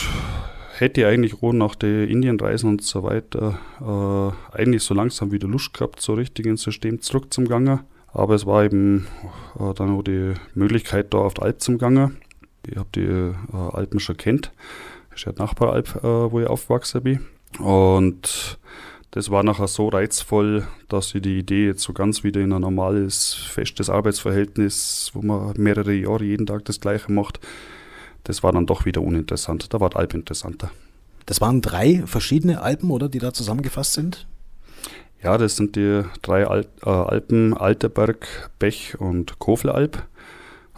hätte 0.78 1.02
ich 1.02 1.07
eigentlich 1.07 1.43
auch 1.43 1.52
nach 1.52 1.75
den 1.75 2.09
Indienreisen 2.09 2.69
und 2.69 2.83
so 2.83 3.02
weiter 3.05 3.59
äh, 3.81 4.57
eigentlich 4.57 4.83
so 4.83 4.95
langsam 4.95 5.31
wieder 5.31 5.49
Lust 5.49 5.75
gehabt, 5.75 6.00
so 6.00 6.14
richtig 6.14 6.47
ins 6.47 6.62
System 6.62 7.00
zurückzugangen. 7.00 7.81
Aber 8.12 8.35
es 8.35 8.47
war 8.47 8.64
eben 8.64 9.07
äh, 9.59 9.73
dann 9.75 9.97
auch 9.97 10.02
die 10.02 10.35
Möglichkeit, 10.55 11.14
da 11.14 11.19
auf 11.19 11.35
die 11.35 11.43
Alp 11.43 11.61
zu 11.61 11.78
gehen. 11.78 12.16
Ich 12.69 12.77
habe 12.77 12.89
die 12.95 13.01
äh, 13.01 13.35
Alpen 13.53 14.01
schon 14.01 14.17
kennt. 14.17 14.53
Das 15.11 15.21
ist 15.21 15.27
ja 15.27 15.33
die 15.33 15.41
Nachbaralp, 15.41 15.97
äh, 15.97 16.31
wo 16.31 16.41
ich 16.41 16.47
aufgewachsen 16.47 17.03
bin. 17.03 17.27
Und 17.59 18.59
das 19.13 19.31
war 19.31 19.43
nachher 19.43 19.69
so 19.69 19.89
reizvoll, 19.89 20.67
dass 20.89 21.15
ich 21.15 21.23
die 21.23 21.39
Idee 21.39 21.67
jetzt 21.67 21.83
so 21.83 21.93
ganz 21.93 22.23
wieder 22.23 22.41
in 22.41 22.53
ein 22.53 22.61
normales, 22.61 23.33
festes 23.33 23.89
Arbeitsverhältnis, 23.89 25.11
wo 25.15 25.23
man 25.23 25.55
mehrere 25.57 25.95
Jahre 25.95 26.25
jeden 26.25 26.47
Tag 26.47 26.65
das 26.67 26.81
Gleiche 26.81 27.11
macht, 27.11 27.41
das 28.25 28.43
war 28.43 28.53
dann 28.53 28.67
doch 28.67 28.85
wieder 28.85 29.01
uninteressant. 29.01 29.73
Da 29.73 29.81
war 29.81 29.91
die 29.91 29.97
Alp 29.97 30.13
interessanter. 30.15 30.71
Das 31.27 31.41
waren 31.41 31.63
drei 31.63 32.03
verschiedene 32.07 32.61
Alpen, 32.61 32.91
oder, 32.91 33.09
die 33.09 33.19
da 33.19 33.33
zusammengefasst 33.33 33.95
sind? 33.95 34.27
Ja, 35.23 35.39
das 35.39 35.57
sind 35.57 35.77
die 35.77 36.03
drei 36.23 36.47
Al 36.47 36.67
äh, 36.85 36.91
Alpen, 36.91 37.57
Alterberg, 37.57 38.51
Bech 38.59 39.01
und 39.01 39.39
Kofelalp. 39.39 40.05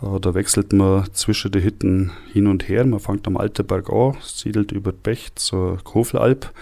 Da 0.01 0.35
wechselt 0.35 0.73
man 0.73 1.13
zwischen 1.13 1.51
den 1.51 1.63
Hütten 1.63 2.13
hin 2.33 2.47
und 2.47 2.69
her. 2.69 2.87
Man 2.87 3.01
fängt 3.01 3.27
am 3.27 3.37
Alterberg 3.37 3.91
an, 3.91 4.17
siedelt 4.23 4.71
über 4.71 4.93
Bech 4.93 5.35
zur 5.35 5.79
Kofelalp 5.83 6.53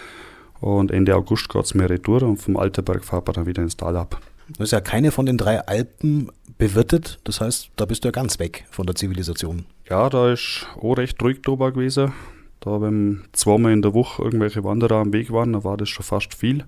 und 0.59 0.91
Ende 0.91 1.15
August 1.15 1.49
geht 1.49 1.63
es 1.63 1.75
mehr 1.75 1.89
retour 1.89 2.23
und 2.23 2.37
vom 2.37 2.57
Alterberg 2.57 3.05
fahrt 3.05 3.27
man 3.27 3.35
dann 3.35 3.45
wieder 3.45 3.61
ins 3.61 3.77
Tal 3.77 3.95
ab. 3.95 4.19
Du 4.47 4.61
hast 4.61 4.71
ja 4.71 4.81
keine 4.81 5.11
von 5.11 5.25
den 5.25 5.37
drei 5.37 5.59
Alpen 5.59 6.31
bewirtet, 6.57 7.19
das 7.25 7.41
heißt, 7.41 7.71
da 7.75 7.85
bist 7.85 8.03
du 8.03 8.07
ja 8.07 8.11
ganz 8.11 8.39
weg 8.39 8.65
von 8.71 8.87
der 8.87 8.95
Zivilisation. 8.95 9.65
Ja, 9.89 10.09
da 10.09 10.31
ist 10.31 10.65
auch 10.81 10.95
recht 10.95 11.21
ruhig 11.21 11.41
drüber 11.41 11.71
gewesen. 11.71 12.13
Da, 12.61 12.81
wenn 12.81 13.25
zweimal 13.33 13.73
in 13.73 13.81
der 13.83 13.93
Woche 13.93 14.23
irgendwelche 14.23 14.63
Wanderer 14.63 14.95
am 14.95 15.13
Weg 15.13 15.31
waren, 15.31 15.53
dann 15.53 15.63
war 15.63 15.77
das 15.77 15.89
schon 15.89 16.05
fast 16.05 16.33
viel. 16.33 16.65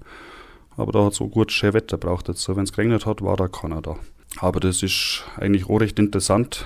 Aber 0.77 0.91
da 0.91 1.05
hat 1.05 1.13
es 1.13 1.21
auch 1.21 1.29
gut 1.29 1.51
schön 1.51 1.73
Wetter 1.73 1.97
braucht. 1.97 2.29
Also, 2.29 2.55
wenn 2.55 2.65
es 2.65 2.73
geregnet 2.73 3.05
hat, 3.05 3.21
war 3.21 3.35
da 3.35 3.47
keiner 3.47 3.81
da. 3.81 3.95
Aber 4.38 4.59
das 4.59 4.83
ist 4.83 5.24
eigentlich 5.38 5.69
auch 5.69 5.81
recht 5.81 6.00
interessant. 6.00 6.65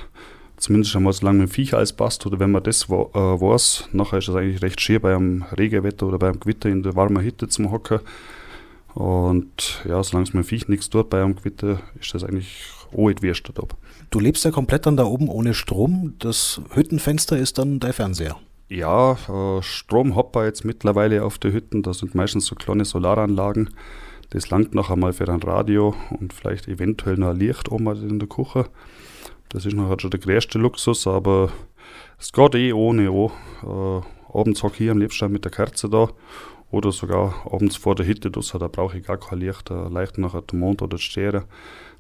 Zumindest 0.58 0.96
einmal 0.96 1.14
so 1.14 1.26
lange 1.26 1.40
mit 1.40 1.50
dem 1.50 1.52
Viech 1.52 1.74
alles 1.74 1.94
passt 1.94 2.26
oder 2.26 2.40
wenn 2.40 2.52
man 2.52 2.64
das 2.64 2.90
wa 2.90 3.10
äh, 3.14 3.42
weiß, 3.42 3.90
nachher 3.92 4.20
ist 4.20 4.30
es 4.30 4.36
eigentlich 4.36 4.62
recht 4.62 4.80
schön 4.80 5.02
bei 5.02 5.16
einem 5.16 5.44
Regenwetter 5.58 6.08
oder 6.08 6.20
bei 6.20 6.30
einem 6.30 6.40
Gewitter 6.40 6.70
in 6.70 6.84
der 6.84 6.96
warmen 6.96 7.24
Hütte 7.24 7.48
zum 7.48 7.72
Hocken. 7.72 8.00
Und 8.94 9.82
ja, 9.86 10.04
solange 10.04 10.28
es 10.28 10.34
mit 10.34 10.46
dem 10.46 10.48
Viech 10.48 10.68
nichts 10.68 10.90
tut 10.90 11.10
bei 11.10 11.22
einem 11.22 11.36
Gewitter, 11.36 11.80
ist 12.00 12.14
das 12.14 12.24
eigentlich 12.24 12.68
auch 12.96 13.08
nicht 13.08 13.50
da. 13.58 13.64
Du 14.12 14.20
lebst 14.20 14.46
ja 14.46 14.52
komplett 14.52 14.86
dann 14.86 14.96
da 14.96 15.06
oben 15.06 15.28
ohne 15.28 15.56
Strom. 15.56 16.14
Das 16.20 16.62
Hüttenfenster 16.74 17.38
ist 17.38 17.58
dann 17.58 17.80
dein 17.80 17.94
Fernseher. 17.94 18.38
Ja, 18.70 19.14
äh, 19.14 19.62
Strom 19.62 20.16
hat 20.16 20.34
man 20.36 20.46
jetzt 20.46 20.64
mittlerweile 20.64 21.24
auf 21.24 21.40
den 21.40 21.54
Hütten. 21.54 21.82
Das 21.84 22.00
sind 22.00 22.16
meistens 22.16 22.46
so 22.46 22.56
kleine 22.56 22.86
Solaranlagen. 22.86 23.72
Das 24.34 24.50
langt 24.50 24.74
noch 24.74 24.90
einmal 24.90 25.14
für 25.14 25.30
ein 25.30 25.44
Radio 25.44 25.94
und 26.20 26.34
vielleicht 26.34 26.68
eventuell 26.68 27.18
noch 27.18 27.30
ein 27.30 27.38
Licht 27.38 27.72
oben 27.72 28.10
in 28.10 28.18
der 28.18 28.28
Küche. 28.28 28.66
Das 29.50 29.68
ist 29.68 29.76
noch 29.76 29.96
schon 30.00 30.10
der 30.10 30.20
größte 30.20 30.58
Luxus, 30.58 31.06
aber 31.06 31.52
es 32.20 32.32
geht 32.32 32.56
eh 32.56 32.74
ohne 32.74 33.12
auch. 33.12 33.32
Äh, 33.62 34.36
abends 34.36 34.64
hocke 34.64 34.84
ich 34.84 34.90
am 34.90 34.98
liebsten 34.98 35.32
mit 35.32 35.46
der 35.46 35.52
Kerze 35.52 35.88
da 35.88 36.10
oder 36.72 36.92
sogar 36.92 37.46
abends 37.46 37.76
vor 37.76 37.94
der 37.94 38.08
Hütte, 38.08 38.32
da 38.32 38.68
brauche 38.68 38.98
ich 38.98 39.06
gar 39.06 39.20
kein 39.20 39.38
Licht, 39.38 39.70
da 39.70 39.88
leicht 39.88 40.18
nachher 40.18 40.42
der 40.42 40.58
Mond 40.58 40.82
oder 40.82 40.98
die 40.98 41.04
Sterne. 41.04 41.46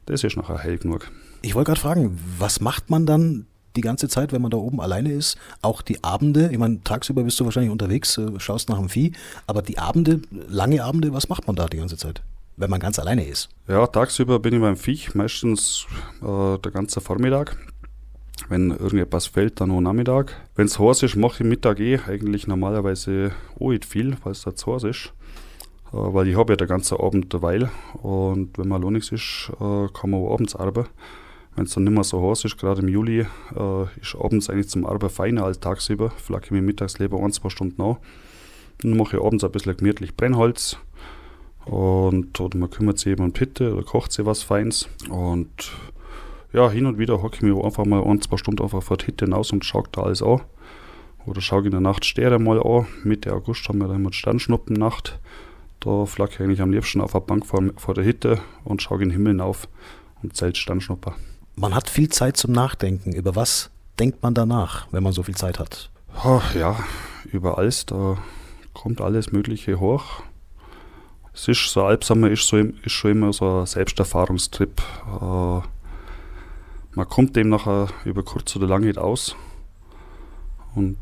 Das 0.07 0.23
ist 0.23 0.35
nachher 0.35 0.57
hell 0.57 0.79
genug. 0.79 1.11
Ich 1.43 1.53
wollte 1.53 1.67
gerade 1.67 1.81
fragen, 1.81 2.19
was 2.39 2.61
macht 2.61 2.89
man 2.89 3.05
dann 3.05 3.45
die 3.75 3.81
ganze 3.81 4.07
Zeit, 4.07 4.31
wenn 4.31 4.41
man 4.41 4.51
da 4.51 4.57
oben 4.57 4.81
alleine 4.81 5.11
ist? 5.11 5.37
Auch 5.61 5.81
die 5.81 6.03
Abende, 6.03 6.49
ich 6.51 6.57
meine, 6.57 6.83
tagsüber 6.83 7.23
bist 7.23 7.39
du 7.39 7.45
wahrscheinlich 7.45 7.71
unterwegs, 7.71 8.17
äh, 8.17 8.39
schaust 8.39 8.69
nach 8.69 8.77
dem 8.77 8.89
Vieh, 8.89 9.13
aber 9.47 9.61
die 9.61 9.77
Abende, 9.77 10.21
lange 10.31 10.83
Abende, 10.83 11.13
was 11.13 11.29
macht 11.29 11.47
man 11.47 11.55
da 11.55 11.67
die 11.67 11.77
ganze 11.77 11.97
Zeit? 11.97 12.21
wenn 12.57 12.69
man 12.69 12.79
ganz 12.79 12.99
alleine 12.99 13.25
ist? 13.25 13.49
Ja, 13.67 13.87
tagsüber 13.87 14.39
bin 14.39 14.53
ich 14.53 14.61
beim 14.61 14.77
Viech, 14.77 15.15
meistens 15.15 15.85
äh, 16.21 16.57
der 16.57 16.71
ganze 16.71 17.01
Vormittag. 17.01 17.57
Wenn 18.49 18.71
irgendetwas 18.71 19.27
fällt, 19.27 19.61
dann 19.61 19.71
auch 19.71 19.81
Nachmittag. 19.81 20.35
Wenn 20.55 20.65
es 20.65 20.79
heiß 20.79 21.03
ist, 21.03 21.15
mache 21.15 21.43
ich 21.43 21.49
Mittag 21.49 21.79
eh 21.79 21.99
eigentlich 22.07 22.47
normalerweise 22.47 23.31
auch 23.59 23.69
nicht 23.69 23.85
viel, 23.85 24.17
weil 24.23 24.33
es 24.33 24.41
da 24.41 24.55
zu 24.55 24.73
heiß 24.73 24.83
ist. 24.83 25.13
Äh, 25.91 25.97
weil 25.97 26.27
ich 26.27 26.37
habe 26.37 26.53
ja 26.53 26.57
den 26.57 26.67
ganzen 26.67 26.99
Abend 26.99 27.31
derweil 27.33 27.69
und 28.01 28.57
wenn 28.57 28.67
mal 28.67 28.79
nichts 28.79 29.11
ist, 29.11 29.51
äh, 29.59 29.87
kann 29.93 30.09
man 30.09 30.21
auch 30.21 30.33
abends 30.33 30.55
arbeiten. 30.55 30.89
Wenn 31.55 31.65
es 31.65 31.73
dann 31.73 31.83
nicht 31.83 31.93
mehr 31.93 32.03
so 32.03 32.27
heiß 32.29 32.45
ist, 32.45 32.57
gerade 32.57 32.81
im 32.81 32.87
Juli, 32.87 33.19
äh, 33.55 33.83
ist 34.01 34.15
abends 34.19 34.49
eigentlich 34.49 34.69
zum 34.69 34.85
Arbeiten 34.85 35.13
feiner 35.13 35.45
als 35.45 35.59
tagsüber. 35.59 36.09
Flacke 36.09 36.45
ich 36.45 36.51
mir 36.51 36.61
mittags 36.61 36.99
lieber 36.99 37.19
ein, 37.19 37.31
zwei 37.31 37.49
Stunden 37.49 37.81
an. 37.81 37.97
Dann 38.81 38.97
mache 38.97 39.17
ich 39.17 39.23
abends 39.23 39.43
ein 39.43 39.51
bisschen 39.51 39.77
gemütlich 39.77 40.15
Brennholz 40.15 40.77
und 41.65 42.39
oder 42.39 42.57
man 42.57 42.69
kümmert 42.69 42.99
sich 42.99 43.13
eben 43.13 43.23
um 43.23 43.31
Pitte 43.31 43.73
oder 43.73 43.83
kocht 43.83 44.11
sich 44.11 44.25
was 44.25 44.43
Feins. 44.43 44.89
Und 45.09 45.71
ja, 46.51 46.69
hin 46.69 46.85
und 46.85 46.97
wieder 46.97 47.21
hocke 47.21 47.35
ich 47.35 47.41
mir 47.41 47.63
einfach 47.63 47.85
mal 47.85 48.03
ein, 48.03 48.21
zwei 48.21 48.37
Stunden 48.37 48.61
einfach 48.61 48.83
vor 48.83 48.97
der 48.97 49.05
Hitte 49.05 49.25
hinaus 49.25 49.51
und 49.51 49.63
schaue 49.63 49.83
da 49.91 50.03
alles 50.03 50.21
an. 50.21 50.41
Oder 51.25 51.39
schaue 51.39 51.65
in 51.65 51.71
der 51.71 51.79
Nacht 51.79 52.05
Sterne 52.05 52.39
mal 52.39 52.61
an. 52.61 52.85
Mitte 53.03 53.33
August 53.33 53.67
haben 53.69 53.79
wir 53.79 53.87
dann 53.87 53.97
immer 53.97 54.11
Sternschnuppennacht. 54.11 55.19
Da 55.79 56.05
flacke 56.05 56.33
ich 56.33 56.39
eigentlich 56.41 56.61
am 56.61 56.71
liebsten 56.71 57.01
auf 57.01 57.13
der 57.13 57.19
Bank 57.21 57.45
vor, 57.45 57.63
vor 57.77 57.93
der 57.93 58.03
Hitte 58.03 58.39
und 58.63 58.81
schaue 58.81 59.01
in 59.01 59.09
den 59.09 59.11
Himmel 59.11 59.39
auf 59.39 59.69
und 60.21 60.35
zählt 60.35 60.57
Sternschnupper. 60.57 61.15
Man 61.55 61.75
hat 61.75 61.89
viel 61.89 62.09
Zeit 62.09 62.37
zum 62.37 62.51
Nachdenken. 62.51 63.13
Über 63.13 63.35
was 63.35 63.69
denkt 63.99 64.23
man 64.23 64.33
danach, 64.33 64.87
wenn 64.91 65.03
man 65.03 65.13
so 65.13 65.23
viel 65.23 65.35
Zeit 65.35 65.59
hat? 65.59 65.89
Oh, 66.23 66.41
ja, 66.55 66.77
über 67.31 67.57
alles. 67.57 67.85
Da 67.85 68.17
kommt 68.73 69.01
alles 69.01 69.31
Mögliche 69.31 69.79
hoch 69.79 70.23
es 71.33 71.47
ist 71.47 71.71
so, 71.71 71.83
Alpsommer 71.83 72.29
ist, 72.29 72.47
so, 72.47 72.57
ist 72.57 72.91
schon 72.91 73.11
immer 73.11 73.33
so 73.33 73.61
ein 73.61 73.65
Selbsterfahrungstrip. 73.65 74.81
Äh, 75.07 75.61
man 76.95 77.09
kommt 77.09 77.35
dem 77.35 77.49
nachher 77.49 77.87
über 78.05 78.23
kurz 78.23 78.55
oder 78.55 78.67
lang 78.67 78.83
nicht 78.83 78.99
aus. 78.99 79.35
Und, 80.75 80.97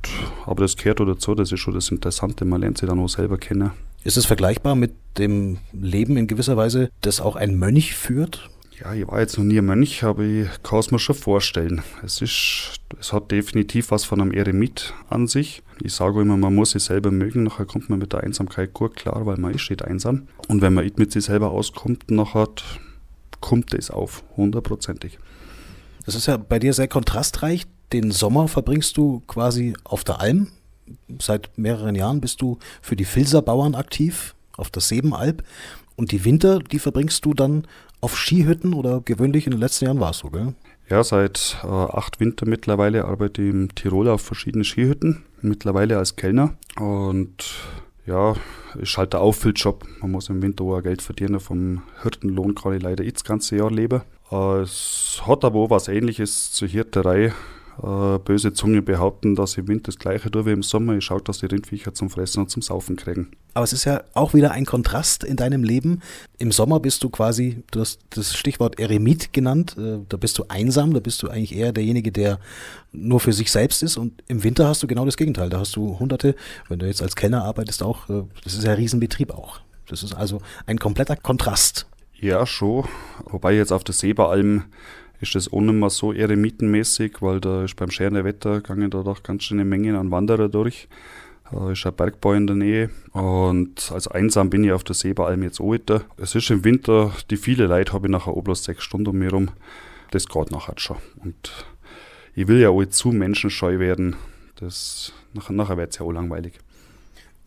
aber 0.46 0.64
das 0.64 0.78
gehört 0.78 1.02
auch 1.02 1.06
dazu, 1.06 1.36
das 1.36 1.52
ist 1.52 1.60
schon 1.60 1.74
das 1.74 1.90
Interessante, 1.90 2.46
man 2.46 2.62
lernt 2.62 2.78
sich 2.78 2.88
dann 2.88 3.00
auch 3.00 3.08
selber 3.08 3.38
kennen. 3.38 3.72
Ist 4.04 4.18
es 4.18 4.26
vergleichbar 4.26 4.76
mit 4.76 4.94
dem 5.18 5.60
Leben 5.74 6.18
in 6.18 6.28
gewisser 6.28 6.58
Weise, 6.58 6.90
das 7.02 7.22
auch 7.22 7.36
ein 7.36 7.58
Mönch 7.58 7.94
führt? 7.94 8.50
Ja, 8.82 8.96
ich 8.96 9.08
war 9.08 9.20
jetzt 9.20 9.38
noch 9.38 9.46
nie 9.46 9.60
ein 9.60 9.66
Mönch, 9.66 10.04
aber 10.04 10.24
ich 10.24 10.48
kann 10.64 10.80
es 10.80 10.90
mir 10.90 10.98
schon 10.98 11.14
vorstellen. 11.14 11.84
Es 12.04 12.20
ist, 12.20 12.80
es 13.00 13.14
hat 13.14 13.30
definitiv 13.30 13.92
was 13.92 14.06
von 14.06 14.20
einem 14.20 14.32
Eremit 14.32 14.96
an 15.08 15.28
sich. 15.28 15.62
Ich 15.84 15.94
sage 15.94 16.22
immer, 16.22 16.36
man 16.36 16.56
muss 16.56 16.72
sich 16.72 16.84
selber 16.84 17.12
mögen, 17.12 17.44
nachher 17.44 17.66
kommt 17.66 17.92
man 17.92 18.00
mit 18.00 18.12
der 18.12 18.22
Einsamkeit 18.22 18.74
gut 18.74 18.96
klar, 18.96 19.28
weil 19.28 19.38
man 19.38 19.54
ist 19.54 19.70
nicht 19.70 19.86
einsam. 19.86 20.28
Und 20.48 20.62
wenn 20.62 20.74
man 20.74 20.90
mit 20.96 21.12
sich 21.12 21.26
selber 21.26 21.52
auskommt, 21.52 22.10
nachher 22.10 22.48
kommt 23.40 23.72
es 23.76 23.92
auf, 23.92 24.24
hundertprozentig. 24.36 25.20
Das 26.08 26.16
ist 26.16 26.26
ja 26.26 26.38
bei 26.38 26.58
dir 26.58 26.74
sehr 26.74 26.88
kontrastreich. 26.88 27.68
Den 27.94 28.10
Sommer 28.10 28.48
verbringst 28.48 28.98
du 28.98 29.22
quasi 29.28 29.76
auf 29.84 30.04
der 30.04 30.22
Alm. 30.22 30.48
Seit 31.20 31.56
mehreren 31.56 31.94
Jahren 31.94 32.20
bist 32.20 32.42
du 32.42 32.58
für 32.82 32.96
die 32.96 33.06
Filserbauern 33.06 33.76
aktiv 33.76 34.34
auf 34.58 34.72
der 34.72 34.82
Sebenalb. 34.82 35.44
Und 35.96 36.12
die 36.12 36.26
Winter, 36.26 36.60
die 36.60 36.80
verbringst 36.80 37.24
du 37.26 37.36
dann 37.36 37.68
auf 38.02 38.18
Skihütten 38.18 38.74
oder 38.74 39.02
gewöhnlich 39.02 39.46
in 39.46 39.52
den 39.52 39.60
letzten 39.60 39.86
Jahren 39.86 40.00
war 40.00 40.12
es 40.12 40.20
so, 40.20 40.30
gell? 40.30 40.54
Ja, 40.90 41.04
seit 41.04 41.58
äh, 41.64 41.68
acht 41.68 42.20
Winter 42.20 42.46
mittlerweile 42.46 43.06
arbeite 43.06 43.42
ich 43.42 43.50
im 43.50 43.74
Tirol 43.74 44.10
auf 44.10 44.22
verschiedenen 44.22 44.66
Skihütten, 44.66 45.24
mittlerweile 45.42 45.98
als 45.98 46.18
Kellner. 46.18 46.56
Und 46.78 47.46
ja, 48.06 48.36
ist 48.80 48.98
halt 48.98 49.14
der 49.14 49.22
Auffülljob. 49.22 49.86
Man 50.02 50.12
muss 50.12 50.30
im 50.30 50.42
Winter 50.42 50.66
auch 50.66 50.82
Geld 50.82 51.02
verdienen. 51.02 51.40
Vom 51.40 51.84
Hirtenlohn 52.02 52.56
kann 52.56 52.74
ich 52.76 52.82
leider 52.82 53.06
das 53.06 53.24
ganze 53.24 53.56
Jahr 53.56 53.72
leben. 53.72 54.02
Äh, 54.32 54.62
es 54.62 55.22
hat 55.26 55.46
aber 55.46 55.60
auch 55.60 55.70
was 55.70 55.88
ähnliches 55.88 56.52
zur 56.52 56.68
Hirterei 56.68 57.34
äh, 57.84 58.20
böse 58.20 58.54
Zunge 58.54 58.82
behaupten, 58.82 59.36
dass 59.36 59.58
im 59.58 59.68
Winter 59.68 59.86
das 59.86 59.98
gleiche 59.98 60.30
tue 60.30 60.46
wie 60.46 60.52
im 60.52 60.64
Sommer. 60.64 60.96
Ich 60.96 61.06
schaue, 61.06 61.22
dass 61.22 61.40
die 61.40 61.48
Rindviecher 61.48 61.94
zum 61.94 62.10
Fressen 62.10 62.42
und 62.42 62.50
zum 62.50 62.62
Saufen 62.62 62.96
kriegen. 62.96 63.32
Aber 63.54 63.64
es 63.64 63.74
ist 63.74 63.86
ja 63.86 64.04
auch 64.14 64.34
wieder 64.34 64.52
ein 64.52 64.66
Kontrast 64.66 65.24
in 65.24 65.36
deinem 65.36 65.64
Leben. 65.64 66.02
Im 66.38 66.52
Sommer 66.52 66.80
bist 66.80 67.04
du 67.04 67.10
quasi, 67.10 67.64
du 67.72 67.82
hast 67.82 68.00
das 68.12 68.36
Stichwort 68.36 68.80
Eremit 68.80 69.34
genannt, 69.34 69.76
äh, 69.78 70.00
da 70.08 70.18
bist 70.18 70.38
du 70.38 70.46
einsam, 70.48 70.94
da 70.94 71.00
bist 71.00 71.22
du 71.24 71.30
eigentlich 71.30 71.56
eher 71.56 71.72
derjenige, 71.72 72.12
der 72.12 72.40
nur 72.92 73.20
für 73.20 73.34
sich 73.34 73.52
selbst 73.52 73.84
ist. 73.84 73.98
Und 73.98 74.24
im 74.28 74.44
Winter 74.44 74.68
hast 74.68 74.84
du 74.84 74.88
genau 74.88 75.06
das 75.06 75.18
Gegenteil. 75.18 75.50
Da 75.50 75.60
hast 75.60 75.76
du 75.76 76.00
hunderte, 76.00 76.36
wenn 76.70 76.80
du 76.80 76.86
jetzt 76.86 77.02
als 77.02 77.16
Kellner 77.16 77.44
arbeitest, 77.44 77.84
auch, 77.84 78.10
äh, 78.10 78.24
das 78.44 78.54
ist 78.54 78.64
ja 78.64 78.72
ein 78.72 78.78
Riesenbetrieb 78.78 79.32
auch. 79.32 79.60
Das 79.88 80.04
ist 80.04 80.14
also 80.14 80.40
ein 80.68 80.80
kompletter 80.80 81.16
Kontrast. 81.16 81.88
Ja, 82.14 82.46
schon. 82.46 82.86
Wobei 83.26 83.56
jetzt 83.56 83.74
auf 83.74 83.84
der 83.84 83.96
Seberalm 83.96 84.66
ist 85.22 85.36
das 85.36 85.52
auch 85.54 85.62
nicht 85.62 85.74
mehr 85.74 85.90
so 85.90 86.12
eremitenmäßig, 86.12 87.22
weil 87.22 87.40
da 87.40 87.64
ist 87.64 87.76
beim 87.76 87.92
scheren 87.92 88.24
Wetter 88.24 88.56
gegangen 88.56 88.90
da 88.90 89.04
doch 89.04 89.24
ganz 89.24 89.44
schöne 89.44 89.66
Mengen 89.66 89.96
an 89.96 90.12
Wanderer 90.12 90.50
durch. 90.50 90.88
Da 91.52 91.72
ist 91.72 91.86
ein 91.86 91.94
Bergbau 91.94 92.34
in 92.34 92.48
der 92.48 92.56
Nähe 92.56 92.90
und 93.12 93.92
als 93.92 94.08
einsam 94.08 94.50
bin 94.50 94.64
ich 94.64 94.72
auf 94.72 94.84
der 94.84 94.96
Seebalm 94.96 95.44
jetzt 95.44 95.60
auch 95.60 95.74
wieder. 95.74 96.02
Es 96.18 96.34
ist 96.34 96.50
im 96.50 96.64
Winter, 96.64 97.12
die 97.30 97.38
viele 97.38 97.68
Leute 97.68 97.94
habe 97.94 98.08
ich 98.08 98.12
nachher 98.12 98.32
auch 98.32 98.42
bloß 98.42 98.64
sechs 98.64 98.84
Stunden 98.84 99.08
um 99.08 99.18
mich 99.18 99.32
rum. 99.32 99.50
Das 100.12 100.28
geht 100.28 100.52
nachher 100.52 100.76
schon. 100.78 100.98
Und 101.18 101.66
ich 102.36 102.48
will 102.48 102.60
ja 102.60 102.70
auch 102.70 102.86
zu 102.86 103.10
menschenscheu 103.10 103.80
werden. 103.80 104.16
Das, 104.56 105.14
nachher 105.34 105.54
nachher 105.54 105.78
wird 105.78 105.92
es 105.92 106.00
ja 106.00 106.06
auch 106.06 106.12
langweilig. 106.12 106.54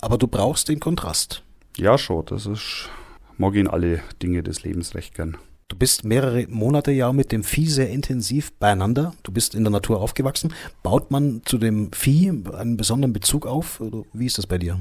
Aber 0.01 0.19
du 0.19 0.27
brauchst 0.27 0.69
den 0.69 0.81
Kontrast. 0.81 1.43
Ja, 1.77 1.97
schon. 1.97 2.27
Das 2.27 2.45
ist, 2.45 2.91
mag 3.39 3.55
ich 3.55 3.61
in 3.61 3.69
alle 3.69 4.03
Dinge 4.23 4.43
des 4.43 4.63
Lebens 4.63 4.95
recht 4.95 5.15
gern. 5.15 5.39
Du 5.75 5.79
bist 5.79 6.05
mehrere 6.05 6.47
Monate 6.49 6.93
ja 6.93 7.13
mit 7.13 7.33
dem 7.33 7.43
Vieh 7.43 7.67
sehr 7.67 7.91
intensiv 7.91 8.53
beieinander. 8.61 9.13
Du 9.25 9.33
bist 9.33 9.57
in 9.57 9.65
der 9.65 9.73
Natur 9.73 10.01
aufgewachsen. 10.01 10.55
Baut 10.85 11.11
man 11.11 11.43
zu 11.47 11.59
dem 11.59 11.93
Vieh 11.93 12.29
einen 12.29 12.77
besonderen 12.77 13.13
Bezug 13.13 13.45
auf? 13.45 13.83
Wie 14.13 14.27
ist 14.27 14.39
das 14.39 14.47
bei 14.47 14.57
dir? 14.57 14.79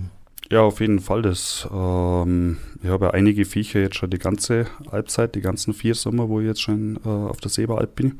Ja, 0.52 0.62
auf 0.62 0.82
jeden 0.82 1.00
Fall. 1.00 1.24
Das, 1.24 1.68
ähm, 1.74 2.58
ich 2.84 2.90
habe 2.90 3.12
einige 3.16 3.44
Viecher 3.44 3.80
jetzt 3.80 3.96
schon 3.96 4.12
die 4.12 4.20
ganze 4.20 4.68
Alpzeit, 4.92 5.34
die 5.34 5.42
ganzen 5.42 5.74
vier 5.74 5.96
Sommer, 5.96 6.30
wo 6.30 6.40
ich 6.40 6.46
jetzt 6.46 6.62
schon 6.62 7.00
äh, 7.04 7.10
auf 7.10 7.38
der 7.38 7.50
Seberalp 7.50 7.96
bin. 7.96 8.20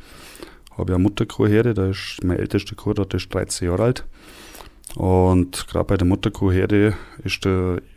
Habe 0.76 0.94
ja 0.94 0.98
Mutterkuhherde, 0.98 1.76
da 1.76 1.92
ist 1.92 2.24
meine 2.24 2.40
älteste 2.40 2.74
Kuh, 2.74 2.96
dort 2.96 3.14
ist 3.14 3.32
13 3.32 3.68
Jahre 3.68 3.84
alt. 3.84 4.06
Und 4.96 5.68
gerade 5.68 5.86
bei 5.86 5.98
der 5.98 6.08
Mutterkuhherde 6.08 6.96
ist, 7.24 7.46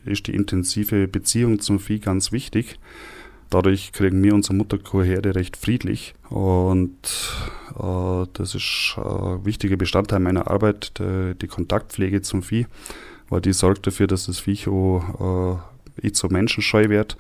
ist 0.05 0.27
die 0.27 0.35
intensive 0.35 1.09
Beziehung 1.09 1.61
zum 1.61 1.81
Vieh 1.81 1.99
ganz 1.99 2.31
wichtig. 2.31 2.79
Dadurch 3.51 3.93
kriegen 3.93 4.23
wir 4.23 4.35
unsere 4.35 4.55
Mutterkuhherde 4.55 5.35
recht 5.35 5.57
friedlich 5.57 6.15
und 6.31 6.97
äh, 7.79 8.27
das 8.33 8.55
ist 8.55 8.97
ein 8.97 9.45
wichtiger 9.45 9.77
Bestandteil 9.77 10.21
meiner 10.21 10.51
Arbeit, 10.51 10.99
die, 10.99 11.35
die, 11.41 11.47
Kontaktpflege 11.47 12.23
zum 12.23 12.43
Vieh, 12.43 12.67
weil 13.29 13.41
die 13.41 13.53
sorgt 13.53 13.87
dafür, 13.87 14.09
dass 14.09 14.27
das 14.27 14.41
Viech 14.41 14.67
auch 14.69 15.61
äh, 16.03 16.11
so 16.13 16.29
menschenscheu 16.29 16.89
wird 16.89 17.17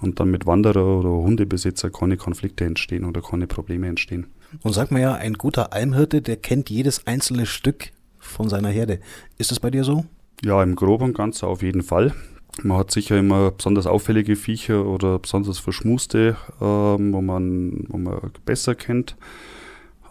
und 0.00 0.20
dann 0.20 0.30
mit 0.30 0.46
Wanderer 0.46 0.98
oder 0.98 1.10
Hundebesitzer 1.10 1.90
keine 1.90 2.16
Konflikte 2.16 2.64
entstehen 2.64 3.04
oder 3.04 3.20
keine 3.20 3.46
Probleme 3.46 3.86
entstehen. 3.86 4.26
Und 4.62 4.72
sagt 4.72 4.92
man 4.92 5.02
ja, 5.02 5.14
ein 5.14 5.34
guter 5.34 5.72
Almhirte, 5.72 6.22
der 6.22 6.36
kennt 6.36 6.70
jedes 6.70 7.06
einzelne 7.06 7.46
Stück 7.46 7.92
von 8.18 8.48
seiner 8.48 8.68
Herde. 8.68 9.00
Ist 9.38 9.50
das 9.50 9.60
bei 9.60 9.70
dir 9.70 9.84
so? 9.84 10.04
Ja, 10.44 10.62
im 10.62 10.76
Groben 10.76 11.04
und 11.04 11.16
Ganzen 11.16 11.46
auf 11.46 11.62
jeden 11.62 11.82
Fall. 11.82 12.14
Man 12.62 12.78
hat 12.78 12.90
sicher 12.90 13.18
immer 13.18 13.50
besonders 13.50 13.86
auffällige 13.86 14.34
Viecher 14.34 14.86
oder 14.86 15.18
besonders 15.18 15.58
verschmuste, 15.58 16.36
ähm, 16.60 17.12
wo, 17.12 17.20
man, 17.20 17.84
wo 17.88 17.98
man 17.98 18.18
besser 18.44 18.74
kennt. 18.74 19.16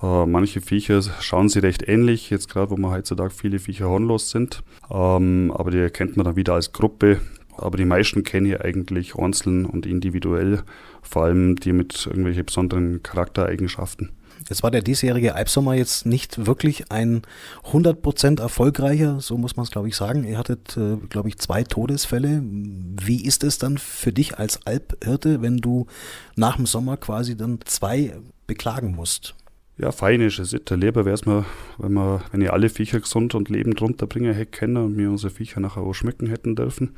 Äh, 0.02 0.26
manche 0.26 0.62
Viecher 0.62 1.02
schauen 1.02 1.50
sie 1.50 1.60
recht 1.60 1.88
ähnlich, 1.88 2.30
jetzt 2.30 2.50
gerade 2.50 2.70
wo 2.70 2.78
man 2.78 2.92
heutzutage 2.92 3.32
viele 3.32 3.60
Viecher 3.60 3.90
hornlos 3.90 4.30
sind. 4.30 4.64
Ähm, 4.92 5.52
aber 5.56 5.72
die 5.72 5.80
erkennt 5.80 6.18
man 6.18 6.26
dann 6.26 6.36
wieder 6.36 6.54
als 6.54 6.72
Gruppe. 6.72 7.20
Aber 7.58 7.78
die 7.78 7.86
meisten 7.86 8.24
kenne 8.24 8.50
ich 8.50 8.62
eigentlich 8.62 9.16
einzeln 9.16 9.66
und 9.66 9.86
individuell, 9.86 10.64
vor 11.02 11.24
allem 11.24 11.56
die 11.56 11.72
mit 11.72 12.06
irgendwelchen 12.06 12.46
besonderen 12.46 13.02
Charaktereigenschaften. 13.02 14.12
Jetzt 14.50 14.62
war 14.62 14.70
der 14.70 14.82
diesjährige 14.82 15.34
Alpsommer 15.34 15.74
jetzt 15.74 16.06
nicht 16.06 16.46
wirklich 16.46 16.92
ein 16.92 17.24
100% 17.72 18.40
erfolgreicher, 18.40 19.20
so 19.20 19.38
muss 19.38 19.56
man 19.56 19.64
es 19.64 19.72
glaube 19.72 19.88
ich 19.88 19.96
sagen. 19.96 20.24
Ihr 20.24 20.38
hattet, 20.38 20.78
äh, 20.78 20.98
glaube 21.10 21.30
ich, 21.30 21.38
zwei 21.38 21.64
Todesfälle. 21.64 22.44
Wie 22.44 23.26
ist 23.26 23.44
es 23.44 23.58
dann 23.58 23.78
für 23.80 24.14
dich 24.14 24.38
als 24.38 24.66
Alphirte, 24.68 25.42
wenn 25.42 25.58
du 25.58 25.88
nach 26.36 26.58
dem 26.58 26.68
Sommer 26.68 26.98
quasi 26.98 27.36
dann 27.36 27.60
zwei 27.66 28.16
beklagen 28.46 28.96
musst? 28.96 29.36
Ja, 29.78 29.92
fein 29.92 30.22
ist 30.22 30.40
es. 30.40 30.52
Der 30.52 30.78
Leber 30.78 31.06
wäre 31.06 31.16
es 31.16 31.26
mir, 31.26 31.44
wenn 31.78 31.94
wir, 31.94 32.22
wenn 32.32 32.42
ich 32.42 32.52
alle 32.52 32.70
Viecher 32.70 33.00
gesund 33.00 33.36
und 33.36 33.50
lebend 33.50 33.82
runterbringen 33.82 34.34
hätte 34.34 34.52
können 34.52 34.78
und 34.78 34.98
wir 34.98 35.10
unsere 35.10 35.34
Viecher 35.34 35.60
nachher 35.60 35.82
auch 35.82 35.94
schmecken 35.94 36.28
hätten 36.28 36.56
dürfen 36.56 36.96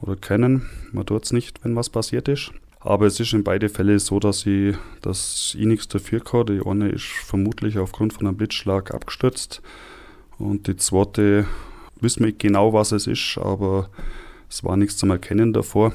oder 0.00 0.14
können. 0.14 0.68
Man 0.92 1.06
tut 1.06 1.24
es 1.24 1.32
nicht, 1.32 1.64
wenn 1.64 1.74
was 1.74 1.90
passiert 1.90 2.28
ist. 2.28 2.52
Aber 2.80 3.06
es 3.06 3.20
ist 3.20 3.34
in 3.34 3.44
beide 3.44 3.68
Fälle 3.68 3.98
so, 3.98 4.18
dass 4.20 4.46
ich, 4.46 4.74
dass 5.02 5.54
ich 5.58 5.66
nichts 5.66 5.88
dafür 5.88 6.20
kann. 6.20 6.46
Die 6.46 6.62
eine 6.64 6.88
ist 6.88 7.04
vermutlich 7.04 7.78
aufgrund 7.78 8.14
von 8.14 8.26
einem 8.26 8.36
Blitzschlag 8.36 8.92
abgestürzt. 8.94 9.60
Und 10.38 10.66
die 10.66 10.76
zweite 10.76 11.46
wissen 12.00 12.20
wir 12.20 12.28
nicht 12.28 12.38
genau, 12.38 12.72
was 12.72 12.92
es 12.92 13.06
ist, 13.06 13.38
aber 13.38 13.90
es 14.48 14.64
war 14.64 14.76
nichts 14.76 14.96
zum 14.96 15.10
Erkennen 15.10 15.52
davor. 15.52 15.92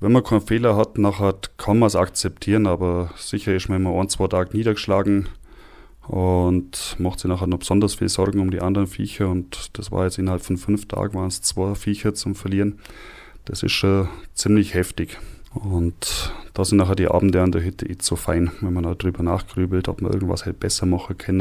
Wenn 0.00 0.10
man 0.10 0.24
keinen 0.24 0.40
Fehler 0.40 0.76
hat, 0.76 0.98
nachher 0.98 1.36
kann 1.56 1.78
man 1.78 1.86
es 1.86 1.94
akzeptieren, 1.94 2.66
aber 2.66 3.10
sicher 3.16 3.54
ist 3.54 3.68
man 3.68 3.80
immer 3.80 3.98
ein, 4.00 4.08
zwei 4.08 4.26
Tage 4.26 4.56
niedergeschlagen 4.56 5.28
und 6.08 6.96
macht 6.98 7.20
sich 7.20 7.28
nachher 7.28 7.46
noch 7.46 7.60
besonders 7.60 7.94
viel 7.94 8.08
Sorgen 8.08 8.40
um 8.40 8.50
die 8.50 8.60
anderen 8.60 8.88
Viecher. 8.88 9.28
Und 9.28 9.78
das 9.78 9.92
war 9.92 10.04
jetzt 10.04 10.18
innerhalb 10.18 10.42
von 10.42 10.56
fünf 10.56 10.88
Tagen, 10.88 11.14
waren 11.14 11.28
es 11.28 11.42
zwei 11.42 11.76
Viecher 11.76 12.14
zum 12.14 12.34
Verlieren. 12.34 12.80
Das 13.44 13.62
ist 13.62 13.72
schon 13.72 14.08
ziemlich 14.34 14.74
heftig. 14.74 15.18
Und 15.54 16.32
da 16.54 16.64
sind 16.64 16.78
nachher 16.78 16.96
die 16.96 17.08
Abende 17.08 17.42
an 17.42 17.52
der 17.52 17.62
Hütte 17.62 17.86
nicht 17.86 18.02
so 18.02 18.16
fein, 18.16 18.50
wenn 18.60 18.72
man 18.72 18.84
darüber 18.84 19.22
nachgrübelt, 19.22 19.88
ob 19.88 20.00
man 20.00 20.12
irgendwas 20.12 20.46
halt 20.46 20.60
besser 20.60 20.86
machen 20.86 21.18
kann. 21.18 21.40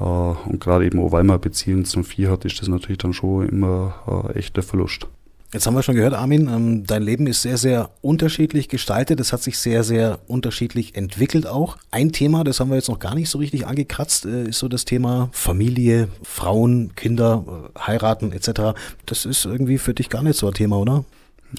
Äh, 0.00 0.02
und 0.02 0.60
gerade 0.60 0.86
eben 0.86 0.98
auch, 1.00 1.12
weil 1.12 1.24
man 1.24 1.34
eine 1.34 1.40
Beziehung 1.40 1.84
zum 1.84 2.04
Vieh 2.04 2.28
hat, 2.28 2.44
ist 2.44 2.60
das 2.60 2.68
natürlich 2.68 2.98
dann 2.98 3.12
schon 3.12 3.48
immer 3.48 3.94
ein 4.06 4.36
echter 4.36 4.62
Verlust. 4.62 5.06
Jetzt 5.52 5.64
haben 5.66 5.74
wir 5.74 5.82
schon 5.82 5.94
gehört, 5.94 6.12
Armin, 6.12 6.48
ähm, 6.48 6.86
dein 6.86 7.02
Leben 7.02 7.28
ist 7.28 7.42
sehr, 7.42 7.56
sehr 7.56 7.90
unterschiedlich 8.02 8.68
gestaltet. 8.68 9.20
Es 9.20 9.32
hat 9.32 9.42
sich 9.42 9.58
sehr, 9.58 9.84
sehr 9.84 10.18
unterschiedlich 10.26 10.96
entwickelt 10.96 11.46
auch. 11.46 11.78
Ein 11.92 12.10
Thema, 12.10 12.42
das 12.42 12.58
haben 12.58 12.68
wir 12.68 12.76
jetzt 12.76 12.88
noch 12.88 12.98
gar 12.98 13.14
nicht 13.14 13.30
so 13.30 13.38
richtig 13.38 13.66
angekratzt, 13.66 14.26
äh, 14.26 14.48
ist 14.48 14.58
so 14.58 14.68
das 14.68 14.84
Thema 14.84 15.28
Familie, 15.30 16.08
Frauen, 16.24 16.94
Kinder, 16.96 17.44
äh, 17.74 17.78
heiraten 17.78 18.32
etc. 18.32 18.76
Das 19.06 19.24
ist 19.24 19.44
irgendwie 19.44 19.78
für 19.78 19.94
dich 19.94 20.10
gar 20.10 20.22
nicht 20.22 20.36
so 20.36 20.48
ein 20.48 20.54
Thema, 20.54 20.78
oder? 20.78 21.04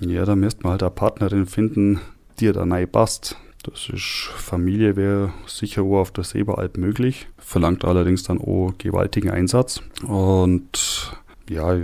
Ja, 0.02 0.26
da 0.26 0.36
müsste 0.36 0.64
man 0.64 0.74
halt 0.74 0.84
eine 0.84 0.92
Partnerin 0.92 1.46
finden, 1.46 2.00
die 2.40 2.52
da 2.52 2.64
rein 2.64 2.92
passt. 2.92 3.38
Das 3.64 3.90
ist 3.90 4.30
Familie 4.36 4.96
wäre 4.96 5.34
sicher 5.46 5.82
auch 5.82 6.00
auf 6.00 6.12
der 6.12 6.24
Seberalp 6.24 6.78
möglich, 6.78 7.28
verlangt 7.38 7.84
allerdings 7.84 8.24
dann 8.24 8.40
auch 8.40 8.74
gewaltigen 8.78 9.30
Einsatz. 9.30 9.82
Und 10.08 11.12
ja, 11.50 11.78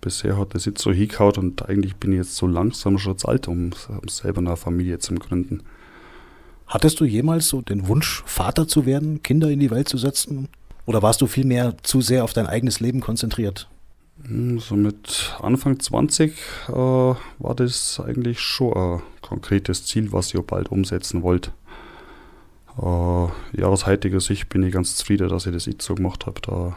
bisher 0.00 0.38
hat 0.38 0.54
das 0.54 0.64
jetzt 0.64 0.82
so 0.82 0.90
hingehaut 0.90 1.38
und 1.38 1.68
eigentlich 1.68 1.96
bin 1.96 2.12
ich 2.12 2.18
jetzt 2.18 2.36
so 2.36 2.46
langsam 2.46 2.98
schon 2.98 3.18
zu 3.18 3.28
alt, 3.28 3.46
um 3.46 3.70
selber 4.08 4.38
eine 4.38 4.56
Familie 4.56 4.98
zu 4.98 5.14
gründen. 5.14 5.62
Hattest 6.66 6.98
du 6.98 7.04
jemals 7.04 7.46
so 7.46 7.62
den 7.62 7.86
Wunsch, 7.86 8.24
Vater 8.26 8.66
zu 8.66 8.86
werden, 8.86 9.22
Kinder 9.22 9.48
in 9.50 9.60
die 9.60 9.70
Welt 9.70 9.88
zu 9.88 9.98
setzen? 9.98 10.48
Oder 10.86 11.02
warst 11.02 11.20
du 11.20 11.26
vielmehr 11.26 11.76
zu 11.82 12.00
sehr 12.00 12.24
auf 12.24 12.32
dein 12.32 12.46
eigenes 12.46 12.80
Leben 12.80 13.00
konzentriert? 13.00 13.68
Hm, 14.24 14.58
so 14.58 14.76
mit 14.76 15.36
Anfang 15.40 15.78
20 15.78 16.32
äh, 16.68 16.72
war 16.72 17.54
das 17.54 18.00
eigentlich 18.00 18.40
schon 18.40 18.72
ein 18.74 19.02
konkretes 19.22 19.84
Ziel, 19.84 20.12
was 20.12 20.28
ich 20.28 20.38
auch 20.40 20.44
bald 20.44 20.70
umsetzen 20.70 21.22
wollte. 21.22 21.50
Äh, 22.78 23.26
ja, 23.60 23.66
aus 23.66 23.86
heutiger 23.86 24.20
Sicht 24.20 24.48
bin 24.48 24.62
ich 24.62 24.72
ganz 24.72 24.96
zufrieden, 24.96 25.28
dass 25.28 25.46
ich 25.46 25.52
das 25.52 25.66
jetzt 25.66 25.84
so 25.84 25.94
gemacht 25.94 26.26
habe. 26.26 26.40
Da 26.40 26.76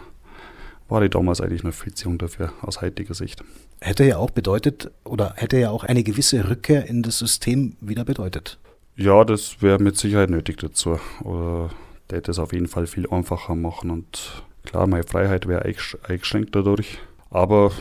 war 0.89 1.02
ich 1.02 1.12
damals 1.12 1.39
eigentlich 1.39 1.63
noch 1.63 1.73
viel 1.73 1.93
zu 1.93 2.06
jung 2.06 2.17
dafür, 2.17 2.52
aus 2.62 2.82
heutiger 2.82 3.13
Sicht. 3.13 3.43
Hätte 3.80 4.04
ja 4.04 4.17
auch 4.17 4.32
bedeutet, 4.32 4.91
oder 5.04 5.34
hätte 5.38 5.58
ja 5.58 5.69
auch 5.69 5.84
eine 5.84 6.04
gewisse 6.04 6.49
Rückkehr 6.49 6.88
in 6.88 7.04
das 7.04 7.19
System 7.19 7.75
wieder 7.80 8.04
bedeutet. 8.04 8.60
Ja, 8.95 9.23
das 9.23 9.62
wäre 9.62 9.80
mit 9.80 9.97
Sicherheit 9.97 10.30
nötig 10.30 10.58
dazu. 10.58 10.99
Oder 11.23 11.69
der 12.10 12.17
hätte 12.17 12.32
es 12.32 12.39
auf 12.39 12.52
jeden 12.52 12.67
Fall 12.67 12.88
viel 12.88 13.08
einfacher 13.10 13.56
machen. 13.56 13.91
Und 13.91 14.43
klar, 14.65 14.88
meine 14.88 15.04
Freiheit 15.04 15.47
wäre 15.47 15.63
eingeschränkt 15.63 16.56
dadurch. 16.56 16.99
Aber 17.30 17.72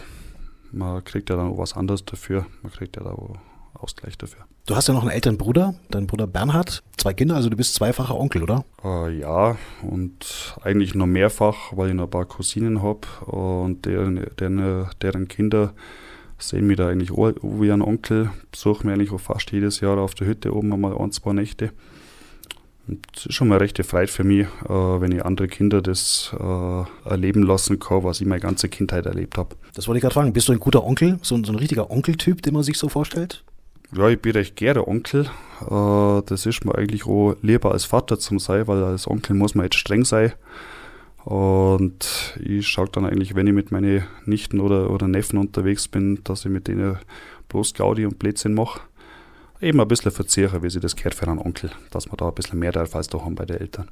man 0.72 1.02
kriegt 1.04 1.30
ja 1.30 1.36
dann 1.36 1.52
auch 1.52 1.58
was 1.58 1.74
anderes 1.74 2.04
dafür. 2.04 2.46
Man 2.62 2.72
kriegt 2.72 2.96
ja 2.96 3.04
da 3.04 3.10
auch 3.10 3.36
Ausgleich 3.74 4.18
dafür. 4.18 4.44
Du 4.66 4.76
hast 4.76 4.88
ja 4.88 4.94
noch 4.94 5.02
einen 5.02 5.10
älteren 5.10 5.38
Bruder, 5.38 5.74
dein 5.90 6.06
Bruder 6.06 6.26
Bernhard, 6.26 6.82
zwei 6.96 7.14
Kinder, 7.14 7.36
also 7.36 7.48
du 7.48 7.56
bist 7.56 7.74
zweifacher 7.74 8.18
Onkel, 8.18 8.42
oder? 8.42 8.64
Äh, 8.84 9.18
ja, 9.20 9.56
und 9.82 10.56
eigentlich 10.62 10.94
noch 10.94 11.06
mehrfach, 11.06 11.72
weil 11.74 11.88
ich 11.88 11.94
noch 11.94 12.04
ein 12.04 12.10
paar 12.10 12.26
Cousinen 12.26 12.82
habe 12.82 13.06
und 13.24 13.86
deren, 13.86 14.26
deren, 14.38 14.88
deren 15.00 15.28
Kinder 15.28 15.72
sehen 16.38 16.66
mich 16.66 16.76
da 16.76 16.88
eigentlich 16.88 17.12
auch 17.12 17.32
wie 17.42 17.72
ein 17.72 17.82
Onkel, 17.82 18.30
besuchen 18.50 18.86
mich 18.86 18.94
eigentlich 18.94 19.12
auch 19.12 19.20
fast 19.20 19.50
jedes 19.52 19.80
Jahr 19.80 19.96
auf 19.98 20.14
der 20.14 20.26
Hütte 20.26 20.54
oben 20.54 20.72
einmal 20.72 20.96
ein, 20.98 21.12
zwei 21.12 21.32
Nächte. 21.32 21.72
Und 22.88 23.06
es 23.14 23.26
ist 23.26 23.34
schon 23.34 23.48
mal 23.48 23.56
eine 23.56 23.64
rechte 23.64 23.84
Freude 23.84 24.10
für 24.10 24.24
mich, 24.24 24.46
äh, 24.64 24.68
wenn 24.68 25.12
ich 25.12 25.24
andere 25.24 25.46
Kinder 25.46 25.82
das 25.82 26.34
äh, 26.38 27.08
erleben 27.08 27.42
lassen 27.42 27.78
kann, 27.78 28.02
was 28.02 28.20
ich 28.20 28.26
meine 28.26 28.40
ganze 28.40 28.68
Kindheit 28.68 29.04
erlebt 29.04 29.36
habe. 29.36 29.56
Das 29.74 29.86
wollte 29.86 29.98
ich 29.98 30.02
gerade 30.02 30.14
fragen. 30.14 30.32
Bist 30.32 30.48
du 30.48 30.52
ein 30.52 30.60
guter 30.60 30.84
Onkel, 30.84 31.18
so, 31.22 31.42
so 31.44 31.52
ein 31.52 31.58
richtiger 31.58 31.90
Onkeltyp, 31.90 32.42
den 32.42 32.54
man 32.54 32.62
sich 32.62 32.78
so 32.78 32.88
vorstellt? 32.88 33.44
Ja, 33.94 34.08
ich 34.08 34.20
bin 34.20 34.32
recht 34.32 34.56
gerne 34.56 34.88
Onkel. 34.88 35.26
Äh, 35.62 36.22
das 36.26 36.46
ist 36.46 36.64
mir 36.64 36.74
eigentlich 36.74 37.06
auch 37.06 37.36
lieber 37.42 37.72
als 37.72 37.84
Vater 37.84 38.18
zum 38.18 38.38
sein, 38.38 38.66
weil 38.66 38.82
als 38.82 39.06
Onkel 39.06 39.36
muss 39.36 39.54
man 39.54 39.64
jetzt 39.66 39.76
streng 39.76 40.04
sein. 40.04 40.32
Und 41.24 42.38
ich 42.42 42.66
schaue 42.66 42.88
dann 42.88 43.04
eigentlich, 43.04 43.34
wenn 43.34 43.46
ich 43.46 43.52
mit 43.52 43.70
meinen 43.70 44.04
Nichten 44.24 44.60
oder, 44.60 44.90
oder 44.90 45.08
Neffen 45.08 45.38
unterwegs 45.38 45.86
bin, 45.86 46.24
dass 46.24 46.46
ich 46.46 46.50
mit 46.50 46.68
denen 46.68 46.96
bloß 47.50 47.74
Gaudi 47.74 48.06
und 48.06 48.18
Blödsinn 48.18 48.54
mache. 48.54 48.80
Eben 49.60 49.80
ein 49.80 49.88
bisschen 49.88 50.12
verzehre, 50.12 50.62
wie 50.62 50.70
sie 50.70 50.80
das 50.80 50.94
gehört 50.94 51.14
für 51.14 51.26
einen 51.26 51.38
Onkel, 51.38 51.70
dass 51.90 52.06
man 52.06 52.16
da 52.16 52.28
ein 52.28 52.34
bisschen 52.34 52.58
mehr 52.58 52.72
darf 52.72 52.94
als 52.94 53.08
daheim 53.08 53.34
bei 53.34 53.44
den 53.44 53.58
Eltern. 53.58 53.88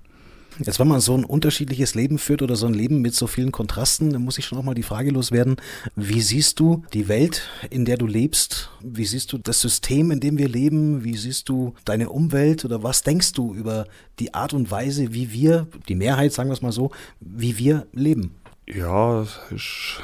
Jetzt, 0.58 0.78
wenn 0.78 0.88
man 0.88 1.00
so 1.00 1.14
ein 1.14 1.24
unterschiedliches 1.24 1.94
Leben 1.94 2.18
führt 2.18 2.40
oder 2.40 2.56
so 2.56 2.66
ein 2.66 2.72
Leben 2.72 3.02
mit 3.02 3.14
so 3.14 3.26
vielen 3.26 3.52
Kontrasten, 3.52 4.12
dann 4.12 4.22
muss 4.22 4.38
ich 4.38 4.46
schon 4.46 4.56
auch 4.56 4.62
mal 4.62 4.74
die 4.74 4.82
Frage 4.82 5.10
loswerden, 5.10 5.56
wie 5.96 6.22
siehst 6.22 6.60
du 6.60 6.82
die 6.94 7.08
Welt, 7.08 7.50
in 7.68 7.84
der 7.84 7.98
du 7.98 8.06
lebst? 8.06 8.70
Wie 8.82 9.04
siehst 9.04 9.32
du 9.32 9.38
das 9.38 9.60
System, 9.60 10.10
in 10.10 10.20
dem 10.20 10.38
wir 10.38 10.48
leben? 10.48 11.04
Wie 11.04 11.16
siehst 11.16 11.50
du 11.50 11.74
deine 11.84 12.08
Umwelt 12.08 12.64
oder 12.64 12.82
was 12.82 13.02
denkst 13.02 13.32
du 13.32 13.54
über 13.54 13.86
die 14.18 14.32
Art 14.32 14.54
und 14.54 14.70
Weise, 14.70 15.12
wie 15.12 15.30
wir, 15.30 15.66
die 15.88 15.94
Mehrheit, 15.94 16.32
sagen 16.32 16.48
wir 16.48 16.54
es 16.54 16.62
mal 16.62 16.72
so, 16.72 16.90
wie 17.20 17.58
wir 17.58 17.86
leben? 17.92 18.34
Ja, 18.66 19.26
ist 19.50 20.00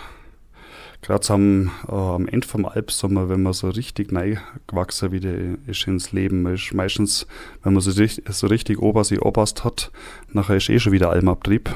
gerade 1.02 1.28
am, 1.30 1.70
äh, 1.88 1.92
am 1.92 2.26
Ende 2.28 2.46
vom 2.46 2.64
Albsommer, 2.64 3.28
wenn 3.28 3.42
man 3.42 3.52
so 3.52 3.68
richtig 3.68 4.12
neu 4.12 4.36
gewachsen 4.66 5.12
wieder 5.12 5.34
ist 5.66 5.86
ins 5.86 6.12
Leben, 6.12 6.46
ist 6.46 6.72
meistens, 6.72 7.26
wenn 7.62 7.74
man 7.74 7.82
so, 7.82 7.90
so 7.90 8.46
richtig 8.46 8.78
ober 8.78 9.04
oberst 9.20 9.64
hat, 9.64 9.90
nachher 10.32 10.56
ist 10.56 10.70
eh 10.70 10.78
schon 10.78 10.92
wieder 10.92 11.10
Almabtrieb. 11.10 11.70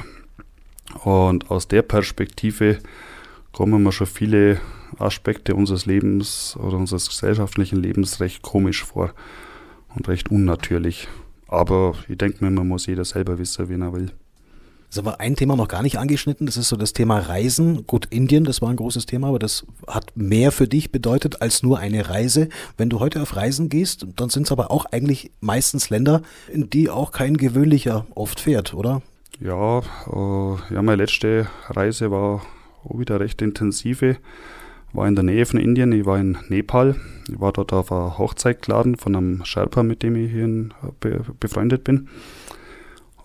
Und 1.03 1.51
aus 1.51 1.67
der 1.67 1.81
Perspektive 1.81 2.79
kommen 3.51 3.83
mir 3.83 3.91
schon 3.91 4.07
viele 4.07 4.59
Aspekte 4.97 5.53
unseres 5.53 5.85
Lebens 5.85 6.55
oder 6.57 6.77
unseres 6.77 7.09
gesellschaftlichen 7.09 7.81
Lebens 7.81 8.19
recht 8.21 8.41
komisch 8.41 8.83
vor 8.83 9.13
und 9.93 10.07
recht 10.07 10.31
unnatürlich. 10.31 11.07
Aber 11.47 11.95
ich 12.07 12.17
denke 12.17 12.43
mir, 12.43 12.51
man 12.51 12.67
muss 12.67 12.85
jeder 12.85 13.05
selber 13.05 13.37
wissen, 13.37 13.67
wen 13.69 13.81
er 13.81 13.93
will. 13.93 14.11
Das 14.89 14.99
haben 14.99 15.05
wir 15.05 15.19
ein 15.19 15.35
Thema 15.35 15.57
noch 15.57 15.67
gar 15.67 15.83
nicht 15.83 15.99
angeschnitten, 15.99 16.45
das 16.45 16.55
ist 16.55 16.69
so 16.69 16.77
das 16.77 16.93
Thema 16.93 17.19
Reisen. 17.19 17.85
Gut, 17.85 18.07
Indien, 18.09 18.45
das 18.45 18.61
war 18.61 18.69
ein 18.69 18.77
großes 18.77 19.05
Thema, 19.05 19.27
aber 19.27 19.39
das 19.39 19.65
hat 19.85 20.15
mehr 20.15 20.53
für 20.53 20.67
dich 20.67 20.91
bedeutet 20.91 21.41
als 21.41 21.61
nur 21.61 21.77
eine 21.77 22.09
Reise. 22.09 22.47
Wenn 22.77 22.89
du 22.89 23.01
heute 23.01 23.21
auf 23.21 23.35
Reisen 23.35 23.67
gehst, 23.67 24.07
dann 24.15 24.29
sind 24.29 24.43
es 24.43 24.51
aber 24.51 24.71
auch 24.71 24.85
eigentlich 24.85 25.31
meistens 25.41 25.89
Länder, 25.89 26.21
in 26.51 26.69
die 26.69 26.89
auch 26.89 27.11
kein 27.11 27.35
gewöhnlicher 27.35 28.07
oft 28.15 28.39
fährt, 28.39 28.73
oder? 28.73 29.01
Ja, 29.41 29.79
äh, 29.79 30.73
ja, 30.73 30.81
meine 30.81 31.03
letzte 31.03 31.47
Reise 31.67 32.09
war 32.09 32.41
auch 32.85 32.97
wieder 32.97 33.19
recht 33.19 33.41
intensive. 33.41 34.17
War 34.93 35.07
in 35.07 35.15
der 35.15 35.23
Nähe 35.23 35.45
von 35.45 35.59
Indien, 35.59 35.91
ich 35.91 36.05
war 36.05 36.17
in 36.17 36.37
Nepal. 36.47 36.95
Ich 37.29 37.39
war 37.39 37.51
dort 37.51 37.73
auf 37.73 37.91
einer 37.91 38.17
Hochzeit 38.17 38.61
geladen 38.61 38.95
von 38.95 39.15
einem 39.15 39.43
Sherpa, 39.43 39.83
mit 39.83 40.01
dem 40.01 40.15
ich 40.15 40.31
hier 40.31 40.69
be, 41.01 41.25
befreundet 41.39 41.83
bin. 41.83 42.07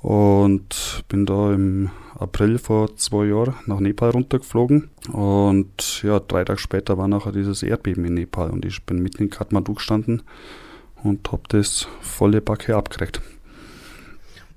Und 0.03 1.05
bin 1.09 1.27
da 1.27 1.55
im 1.55 1.91
April 2.19 2.59
vor 2.59 2.97
zwei 2.97 3.27
Jahren 3.27 3.55
nach 3.67 3.81
Nepal 3.81 4.11
runtergeflogen. 4.11 4.91
Und 5.13 6.03
ja, 6.03 6.21
drei 6.21 6.45
Tage 6.45 6.59
später 6.59 6.99
war 6.99 7.09
nachher 7.09 7.33
dieses 7.33 7.63
Erdbeben 7.63 8.05
in 8.05 8.15
Nepal 8.15 8.51
und 8.51 8.65
ich 8.65 8.83
bin 8.85 9.03
mitten 9.03 9.25
in 9.25 9.31
Kathmandu 9.31 9.75
gestanden 9.75 10.23
und 11.03 11.31
habe 11.33 11.43
das 11.49 11.87
volle 12.01 12.41
Backe 12.41 12.77
abgekriegt. 12.77 13.21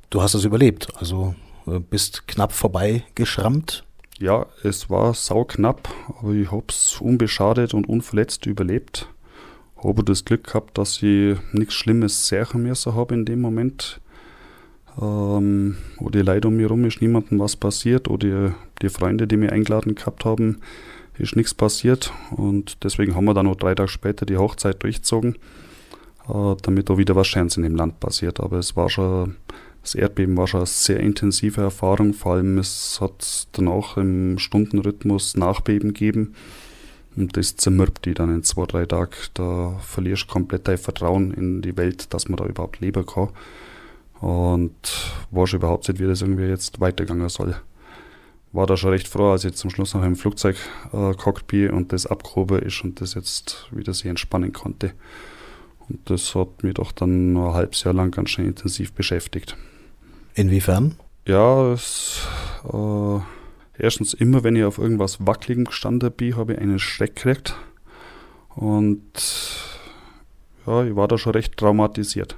Du 0.09 0.21
hast 0.21 0.33
es 0.33 0.45
überlebt, 0.45 0.87
also 0.95 1.35
äh, 1.67 1.79
bist 1.79 2.27
knapp 2.27 2.53
vorbei 2.53 3.03
geschrammt. 3.15 3.83
Ja, 4.19 4.45
es 4.63 4.89
war 4.89 5.13
sauknapp, 5.13 5.89
aber 6.19 6.31
ich 6.31 6.51
habe 6.51 6.65
es 6.69 7.01
unbeschadet 7.01 7.73
und 7.73 7.87
unverletzt 7.87 8.45
überlebt. 8.45 9.09
Habe 9.83 10.03
das 10.03 10.23
Glück 10.23 10.45
gehabt, 10.45 10.77
dass 10.77 11.03
ich 11.03 11.37
nichts 11.51 11.73
Schlimmes 11.73 12.27
sehen 12.27 12.63
müssen 12.63 12.95
habe 12.95 13.13
in 13.13 13.25
dem 13.25 13.41
Moment 13.41 13.99
ähm, 15.01 15.77
wo 15.97 16.09
die 16.09 16.21
Leute 16.21 16.47
um 16.47 16.55
mich 16.55 16.63
herum 16.63 16.85
ist 16.85 17.01
niemandem 17.01 17.39
was 17.39 17.55
passiert 17.55 18.07
oder 18.09 18.27
die, 18.27 18.55
die 18.81 18.89
Freunde, 18.89 19.27
die 19.27 19.37
mich 19.37 19.51
eingeladen 19.51 19.95
gehabt 19.95 20.25
haben, 20.25 20.61
ist 21.17 21.35
nichts 21.35 21.53
passiert 21.53 22.13
und 22.31 22.83
deswegen 22.83 23.15
haben 23.15 23.25
wir 23.25 23.33
dann 23.33 23.45
noch 23.45 23.55
drei 23.55 23.75
Tage 23.75 23.89
später 23.89 24.25
die 24.25 24.37
Hochzeit 24.37 24.83
durchgezogen, 24.83 25.35
äh, 26.27 26.55
damit 26.61 26.89
auch 26.89 26.97
wieder 26.97 27.15
was 27.15 27.27
Schönes 27.27 27.57
in 27.57 27.63
dem 27.63 27.75
Land 27.75 27.99
passiert. 27.99 28.39
Aber 28.39 28.57
es 28.57 28.75
war 28.75 28.89
schon, 28.89 29.35
das 29.81 29.95
Erdbeben 29.95 30.35
war 30.37 30.47
schon 30.47 30.61
eine 30.61 30.67
sehr 30.67 30.99
intensive 30.99 31.61
Erfahrung, 31.61 32.13
vor 32.13 32.33
allem 32.33 32.57
es 32.57 32.99
hat 33.01 33.47
dann 33.53 33.67
auch 33.67 33.97
im 33.97 34.37
Stundenrhythmus 34.37 35.35
Nachbeben 35.37 35.93
gegeben 35.93 36.35
und 37.15 37.37
das 37.37 37.55
zermürbt 37.55 38.05
die 38.05 38.13
dann 38.13 38.33
in 38.33 38.43
zwei, 38.43 38.65
drei 38.65 38.85
Tagen. 38.85 39.11
Da 39.35 39.77
verlierst 39.79 40.23
du 40.23 40.27
komplett 40.27 40.67
dein 40.67 40.77
Vertrauen 40.77 41.33
in 41.33 41.61
die 41.61 41.77
Welt, 41.77 42.13
dass 42.13 42.27
man 42.27 42.37
da 42.37 42.45
überhaupt 42.45 42.81
leben 42.81 43.05
kann 43.05 43.29
und 44.21 44.75
weiß 45.31 45.53
überhaupt 45.53 45.87
nicht, 45.87 45.99
wie 45.99 46.07
das 46.07 46.21
irgendwie 46.21 46.45
jetzt 46.45 46.79
weitergegangen 46.79 47.29
soll. 47.29 47.55
War 48.51 48.67
da 48.67 48.77
schon 48.77 48.91
recht 48.91 49.07
froh, 49.07 49.31
als 49.31 49.43
ich 49.43 49.55
zum 49.55 49.69
Schluss 49.69 49.93
noch 49.93 50.03
im 50.03 50.15
Flugzeug 50.15 50.55
äh, 50.93 51.13
Cockpit 51.13 51.71
und 51.71 51.91
das 51.91 52.05
abgehoben 52.05 52.59
ist 52.59 52.83
und 52.83 53.01
das 53.01 53.13
jetzt 53.13 53.67
wieder 53.71 53.93
sich 53.93 54.05
entspannen 54.05 54.53
konnte. 54.53 54.93
Und 55.89 56.09
das 56.09 56.33
hat 56.35 56.63
mich 56.63 56.75
doch 56.75 56.91
dann 56.91 57.33
noch 57.33 57.49
ein 57.49 57.53
halbes 57.53 57.83
Jahr 57.83 57.93
lang 57.93 58.11
ganz 58.11 58.29
schön 58.29 58.45
intensiv 58.45 58.93
beschäftigt. 58.93 59.57
Inwiefern? 60.33 60.95
Ja, 61.27 61.73
es, 61.73 62.21
äh, 62.71 63.19
erstens 63.77 64.13
immer, 64.13 64.43
wenn 64.43 64.55
ich 64.55 64.63
auf 64.63 64.77
irgendwas 64.77 65.25
Wackeligem 65.27 65.65
gestanden 65.65 66.11
bin, 66.11 66.37
habe 66.37 66.53
ich 66.53 66.59
einen 66.59 66.79
Schreck 66.79 67.15
gekriegt. 67.17 67.55
Und 68.55 69.01
ja, 70.65 70.83
ich 70.85 70.95
war 70.95 71.09
da 71.09 71.17
schon 71.17 71.33
recht 71.33 71.57
traumatisiert 71.57 72.37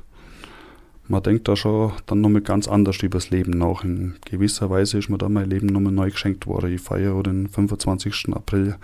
man 1.07 1.23
denkt 1.23 1.47
da 1.47 1.55
schon 1.55 1.93
dann 2.05 2.21
nochmal 2.21 2.41
ganz 2.41 2.67
anders 2.67 2.97
über 3.01 3.17
das 3.17 3.29
Leben 3.29 3.51
nach. 3.51 3.83
In 3.83 4.15
gewisser 4.25 4.69
Weise 4.69 4.97
ist 4.97 5.09
mir 5.09 5.17
da 5.17 5.29
mein 5.29 5.49
Leben 5.49 5.67
nochmal 5.67 5.93
neu 5.93 6.11
geschenkt 6.11 6.47
worden. 6.47 6.73
Ich 6.73 6.81
feiere 6.81 7.23
den 7.23 7.47
25. 7.47 8.33
April 8.33 8.75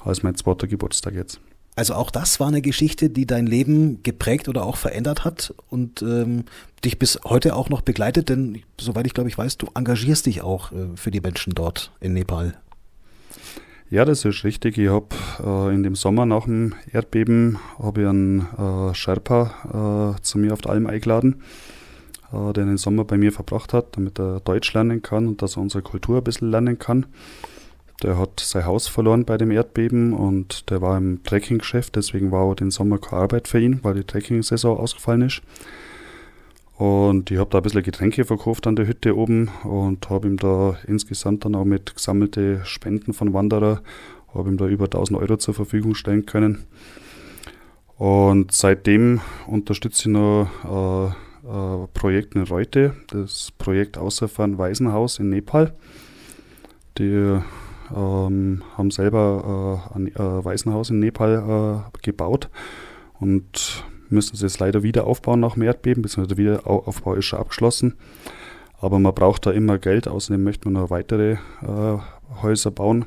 als 0.00 0.22
mein 0.22 0.34
zweiter 0.34 0.66
Geburtstag 0.66 1.14
jetzt. 1.14 1.40
Also 1.76 1.94
auch 1.94 2.10
das 2.10 2.40
war 2.40 2.48
eine 2.48 2.60
Geschichte, 2.60 3.08
die 3.08 3.24
dein 3.24 3.46
Leben 3.46 4.02
geprägt 4.02 4.48
oder 4.48 4.66
auch 4.66 4.76
verändert 4.76 5.24
hat 5.24 5.54
und 5.68 6.02
ähm, 6.02 6.44
dich 6.84 6.98
bis 6.98 7.20
heute 7.24 7.54
auch 7.54 7.68
noch 7.68 7.82
begleitet, 7.82 8.30
denn 8.30 8.62
soweit 8.80 9.06
ich 9.06 9.14
glaube 9.14 9.28
ich 9.28 9.38
weiß, 9.38 9.58
du 9.58 9.68
engagierst 9.76 10.26
dich 10.26 10.42
auch 10.42 10.72
äh, 10.72 10.96
für 10.96 11.12
die 11.12 11.20
Menschen 11.20 11.54
dort 11.54 11.92
in 12.00 12.14
Nepal. 12.14 12.54
Ja, 13.90 14.04
das 14.04 14.26
ist 14.26 14.44
richtig. 14.44 14.76
Ich 14.76 14.88
habe 14.88 15.08
äh, 15.42 15.74
in 15.74 15.82
dem 15.82 15.94
Sommer 15.94 16.26
nach 16.26 16.44
dem 16.44 16.74
Erdbeben 16.92 17.58
habe 17.78 18.02
ich 18.02 18.06
einen 18.06 18.40
äh, 18.58 18.94
Sherpa 18.94 20.14
äh, 20.18 20.22
zu 20.22 20.38
mir 20.38 20.52
auf 20.52 20.60
der 20.60 20.72
Alm 20.72 20.86
eingeladen, 20.86 21.42
äh, 22.30 22.52
der 22.52 22.66
den 22.66 22.76
Sommer 22.76 23.04
bei 23.04 23.16
mir 23.16 23.32
verbracht 23.32 23.72
hat, 23.72 23.96
damit 23.96 24.18
er 24.20 24.40
Deutsch 24.40 24.74
lernen 24.74 25.00
kann 25.00 25.26
und 25.26 25.40
dass 25.40 25.56
er 25.56 25.62
unsere 25.62 25.82
Kultur 25.82 26.18
ein 26.18 26.24
bisschen 26.24 26.50
lernen 26.50 26.78
kann. 26.78 27.06
Der 28.02 28.18
hat 28.18 28.40
sein 28.40 28.66
Haus 28.66 28.88
verloren 28.88 29.24
bei 29.24 29.38
dem 29.38 29.50
Erdbeben 29.50 30.12
und 30.12 30.68
der 30.68 30.82
war 30.82 30.98
im 30.98 31.22
Trekkinggeschäft, 31.24 31.96
deswegen 31.96 32.30
war 32.30 32.42
auch 32.42 32.54
den 32.54 32.70
Sommer 32.70 32.98
keine 32.98 33.22
Arbeit 33.22 33.48
für 33.48 33.58
ihn, 33.58 33.80
weil 33.82 33.94
die 33.94 34.04
Trekking-Saison 34.04 34.76
ausgefallen 34.76 35.22
ist. 35.22 35.40
Und 36.78 37.32
ich 37.32 37.38
habe 37.38 37.50
da 37.50 37.58
ein 37.58 37.62
bisschen 37.62 37.82
Getränke 37.82 38.24
verkauft 38.24 38.68
an 38.68 38.76
der 38.76 38.86
Hütte 38.86 39.16
oben 39.16 39.50
und 39.64 40.08
habe 40.10 40.28
ihm 40.28 40.36
da 40.36 40.76
insgesamt 40.86 41.44
dann 41.44 41.56
auch 41.56 41.64
mit 41.64 41.96
gesammelte 41.96 42.64
Spenden 42.64 43.12
von 43.12 43.34
Wanderer 43.34 43.82
Habe 44.32 44.48
ihm 44.48 44.56
da 44.56 44.68
über 44.68 44.84
1000 44.84 45.18
Euro 45.18 45.38
zur 45.38 45.54
Verfügung 45.54 45.96
stellen 45.96 46.24
können. 46.24 46.66
Und 47.96 48.52
seitdem 48.52 49.20
unterstütze 49.48 50.02
ich 50.02 50.12
noch 50.12 50.46
äh, 50.64 51.48
äh, 51.48 51.86
Projekt 51.94 52.36
in 52.36 52.42
Reute, 52.42 52.94
das 53.08 53.50
Projekt 53.58 53.98
Außerfahren 53.98 54.56
Waisenhaus 54.56 55.18
in 55.18 55.30
Nepal. 55.30 55.74
Die 56.96 57.40
ähm, 57.92 58.62
haben 58.76 58.90
selber 58.92 59.82
äh, 59.94 59.96
ein 59.96 60.06
äh, 60.14 60.44
Waisenhaus 60.44 60.90
in 60.90 61.00
Nepal 61.00 61.82
äh, 61.92 61.98
gebaut 62.02 62.50
und 63.18 63.84
müssen 64.10 64.34
es 64.34 64.42
jetzt 64.42 64.58
leider 64.58 64.82
wieder 64.82 65.06
aufbauen 65.06 65.40
nach 65.40 65.54
dem 65.54 65.62
Erdbeben, 65.62 66.02
beziehungsweise 66.02 66.36
der 66.36 66.44
Wiederaufbau 66.44 67.14
ist 67.14 67.26
schon 67.26 67.38
abgeschlossen. 67.38 67.94
Aber 68.80 68.98
man 68.98 69.14
braucht 69.14 69.46
da 69.46 69.50
immer 69.50 69.78
Geld, 69.78 70.08
außerdem 70.08 70.42
möchte 70.42 70.70
man 70.70 70.82
noch 70.82 70.90
weitere 70.90 71.32
äh, 71.62 71.98
Häuser 72.42 72.70
bauen. 72.70 73.06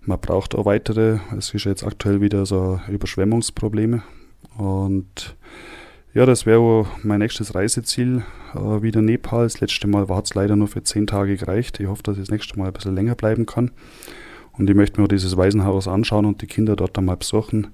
Man 0.00 0.20
braucht 0.20 0.54
auch 0.54 0.66
weitere, 0.66 1.18
es 1.36 1.52
ist 1.52 1.64
jetzt 1.64 1.84
aktuell 1.84 2.20
wieder 2.20 2.46
so 2.46 2.80
Überschwemmungsprobleme. 2.88 4.02
Und 4.56 5.36
ja, 6.14 6.24
das 6.24 6.46
wäre 6.46 6.86
mein 7.02 7.18
nächstes 7.18 7.54
Reiseziel, 7.54 8.22
äh, 8.54 8.82
wieder 8.82 9.02
Nepal. 9.02 9.44
Das 9.44 9.60
letzte 9.60 9.86
Mal 9.86 10.08
hat 10.08 10.26
es 10.26 10.34
leider 10.34 10.56
nur 10.56 10.68
für 10.68 10.82
zehn 10.82 11.06
Tage 11.06 11.36
gereicht. 11.36 11.80
Ich 11.80 11.86
hoffe, 11.86 12.02
dass 12.02 12.16
ich 12.16 12.22
das 12.22 12.30
nächste 12.30 12.58
Mal 12.58 12.68
ein 12.68 12.72
bisschen 12.72 12.94
länger 12.94 13.14
bleiben 13.14 13.46
kann. 13.46 13.70
Und 14.52 14.70
ich 14.70 14.76
möchte 14.76 15.00
mir 15.00 15.08
dieses 15.08 15.36
Waisenhaus 15.36 15.88
anschauen 15.88 16.24
und 16.24 16.40
die 16.40 16.46
Kinder 16.46 16.76
dort 16.76 16.96
einmal 16.96 17.16
besuchen. 17.16 17.68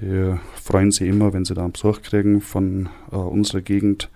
Die 0.00 0.34
freuen 0.62 0.90
sich 0.90 1.08
immer, 1.08 1.32
wenn 1.32 1.44
sie 1.44 1.54
da 1.54 1.62
einen 1.62 1.72
Besuch 1.72 2.02
kriegen 2.02 2.40
von 2.40 2.88
äh, 3.10 3.16
unserer 3.16 3.62
Gegend. 3.62 4.10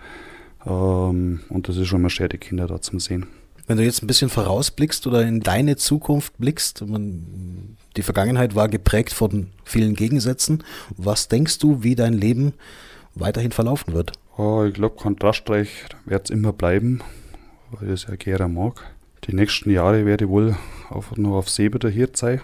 Ähm, 0.66 1.40
und 1.48 1.68
das 1.68 1.76
ist 1.76 1.88
schon 1.88 2.02
mal 2.02 2.10
schön, 2.10 2.28
die 2.28 2.38
Kinder 2.38 2.66
da 2.66 2.80
zum 2.80 3.00
Sehen. 3.00 3.26
Wenn 3.66 3.76
du 3.76 3.84
jetzt 3.84 4.02
ein 4.02 4.08
bisschen 4.08 4.30
vorausblickst 4.30 5.06
oder 5.06 5.22
in 5.22 5.40
deine 5.40 5.76
Zukunft 5.76 6.36
blickst, 6.38 6.86
man, 6.86 7.76
die 7.96 8.02
Vergangenheit 8.02 8.54
war 8.54 8.68
geprägt 8.68 9.12
von 9.12 9.46
vielen 9.64 9.94
Gegensätzen. 9.94 10.64
Was 10.96 11.28
denkst 11.28 11.58
du, 11.58 11.82
wie 11.82 11.94
dein 11.94 12.14
Leben 12.14 12.52
weiterhin 13.14 13.52
verlaufen 13.52 13.94
wird? 13.94 14.12
Oh, 14.36 14.64
ich 14.64 14.74
glaube, 14.74 14.96
kontrastreich 14.96 15.84
wird 16.04 16.24
es 16.28 16.30
immer 16.30 16.52
bleiben, 16.52 17.00
weil 17.70 17.88
ich 17.88 17.94
es 17.94 18.06
ja 18.08 18.16
gerne 18.16 18.48
mag. 18.48 18.90
Die 19.24 19.34
nächsten 19.34 19.70
Jahre 19.70 20.04
werde 20.04 20.24
ich 20.24 20.30
wohl 20.30 20.56
einfach 20.90 21.16
nur 21.16 21.36
auf 21.36 21.48
See 21.48 21.72
wieder 21.72 21.90
hier 21.90 22.08
sein. 22.12 22.40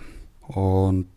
Und 0.46 1.08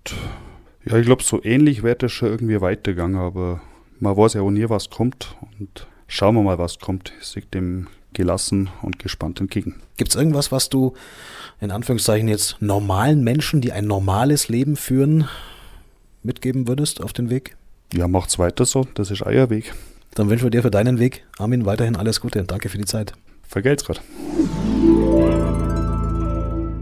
ja, 0.86 0.98
ich 0.98 1.06
glaube, 1.06 1.24
so 1.24 1.44
ähnlich 1.44 1.84
wird 1.84 2.04
es 2.04 2.12
schon 2.12 2.30
irgendwie 2.30 2.62
weitergegangen, 2.62 3.20
aber 3.20 3.62
man 4.00 4.16
weiß 4.16 4.34
ja 4.34 4.42
auch 4.42 4.52
nie, 4.52 4.70
was 4.70 4.90
kommt. 4.90 5.36
Und 5.60 5.88
schauen 6.08 6.36
wir 6.36 6.44
mal, 6.44 6.58
was 6.58 6.80
kommt. 6.80 7.14
Ich 7.20 7.28
sehe 7.28 7.44
dem 7.44 7.88
gelassen 8.14 8.70
und 8.82 9.00
gespannt 9.00 9.40
entgegen. 9.40 9.82
Gibt 9.98 10.10
es 10.12 10.16
irgendwas, 10.16 10.52
was 10.52 10.70
du 10.70 10.94
in 11.62 11.72
Anführungszeichen 11.72 12.28
jetzt 12.28 12.58
normalen 12.60 13.24
Menschen, 13.24 13.62
die 13.62 13.72
ein 13.72 13.86
normales 13.86 14.48
Leben 14.48 14.76
führen, 14.76 15.28
mitgeben 16.24 16.68
würdest 16.68 17.02
auf 17.02 17.14
den 17.14 17.30
Weg? 17.30 17.56
Ja, 17.94 18.08
macht's 18.08 18.40
weiter 18.40 18.66
so. 18.66 18.88
Das 18.94 19.12
ist 19.12 19.22
euer 19.22 19.50
Weg. 19.50 19.74
Dann 20.16 20.30
wünschen 20.30 20.46
wir 20.46 20.52
dir 20.52 20.64
für 20.64 20.72
deinen 20.72 21.00
Weg, 21.00 21.24
Armin, 21.38 21.66
weiterhin 21.66 21.96
alles 21.96 22.20
Gute 22.20 22.40
und 22.40 22.52
danke 22.52 22.70
für 22.70 22.78
die 22.78 22.86
Zeit. 22.86 23.14
Vergelt's 23.48 23.86
Gott. 23.86 24.02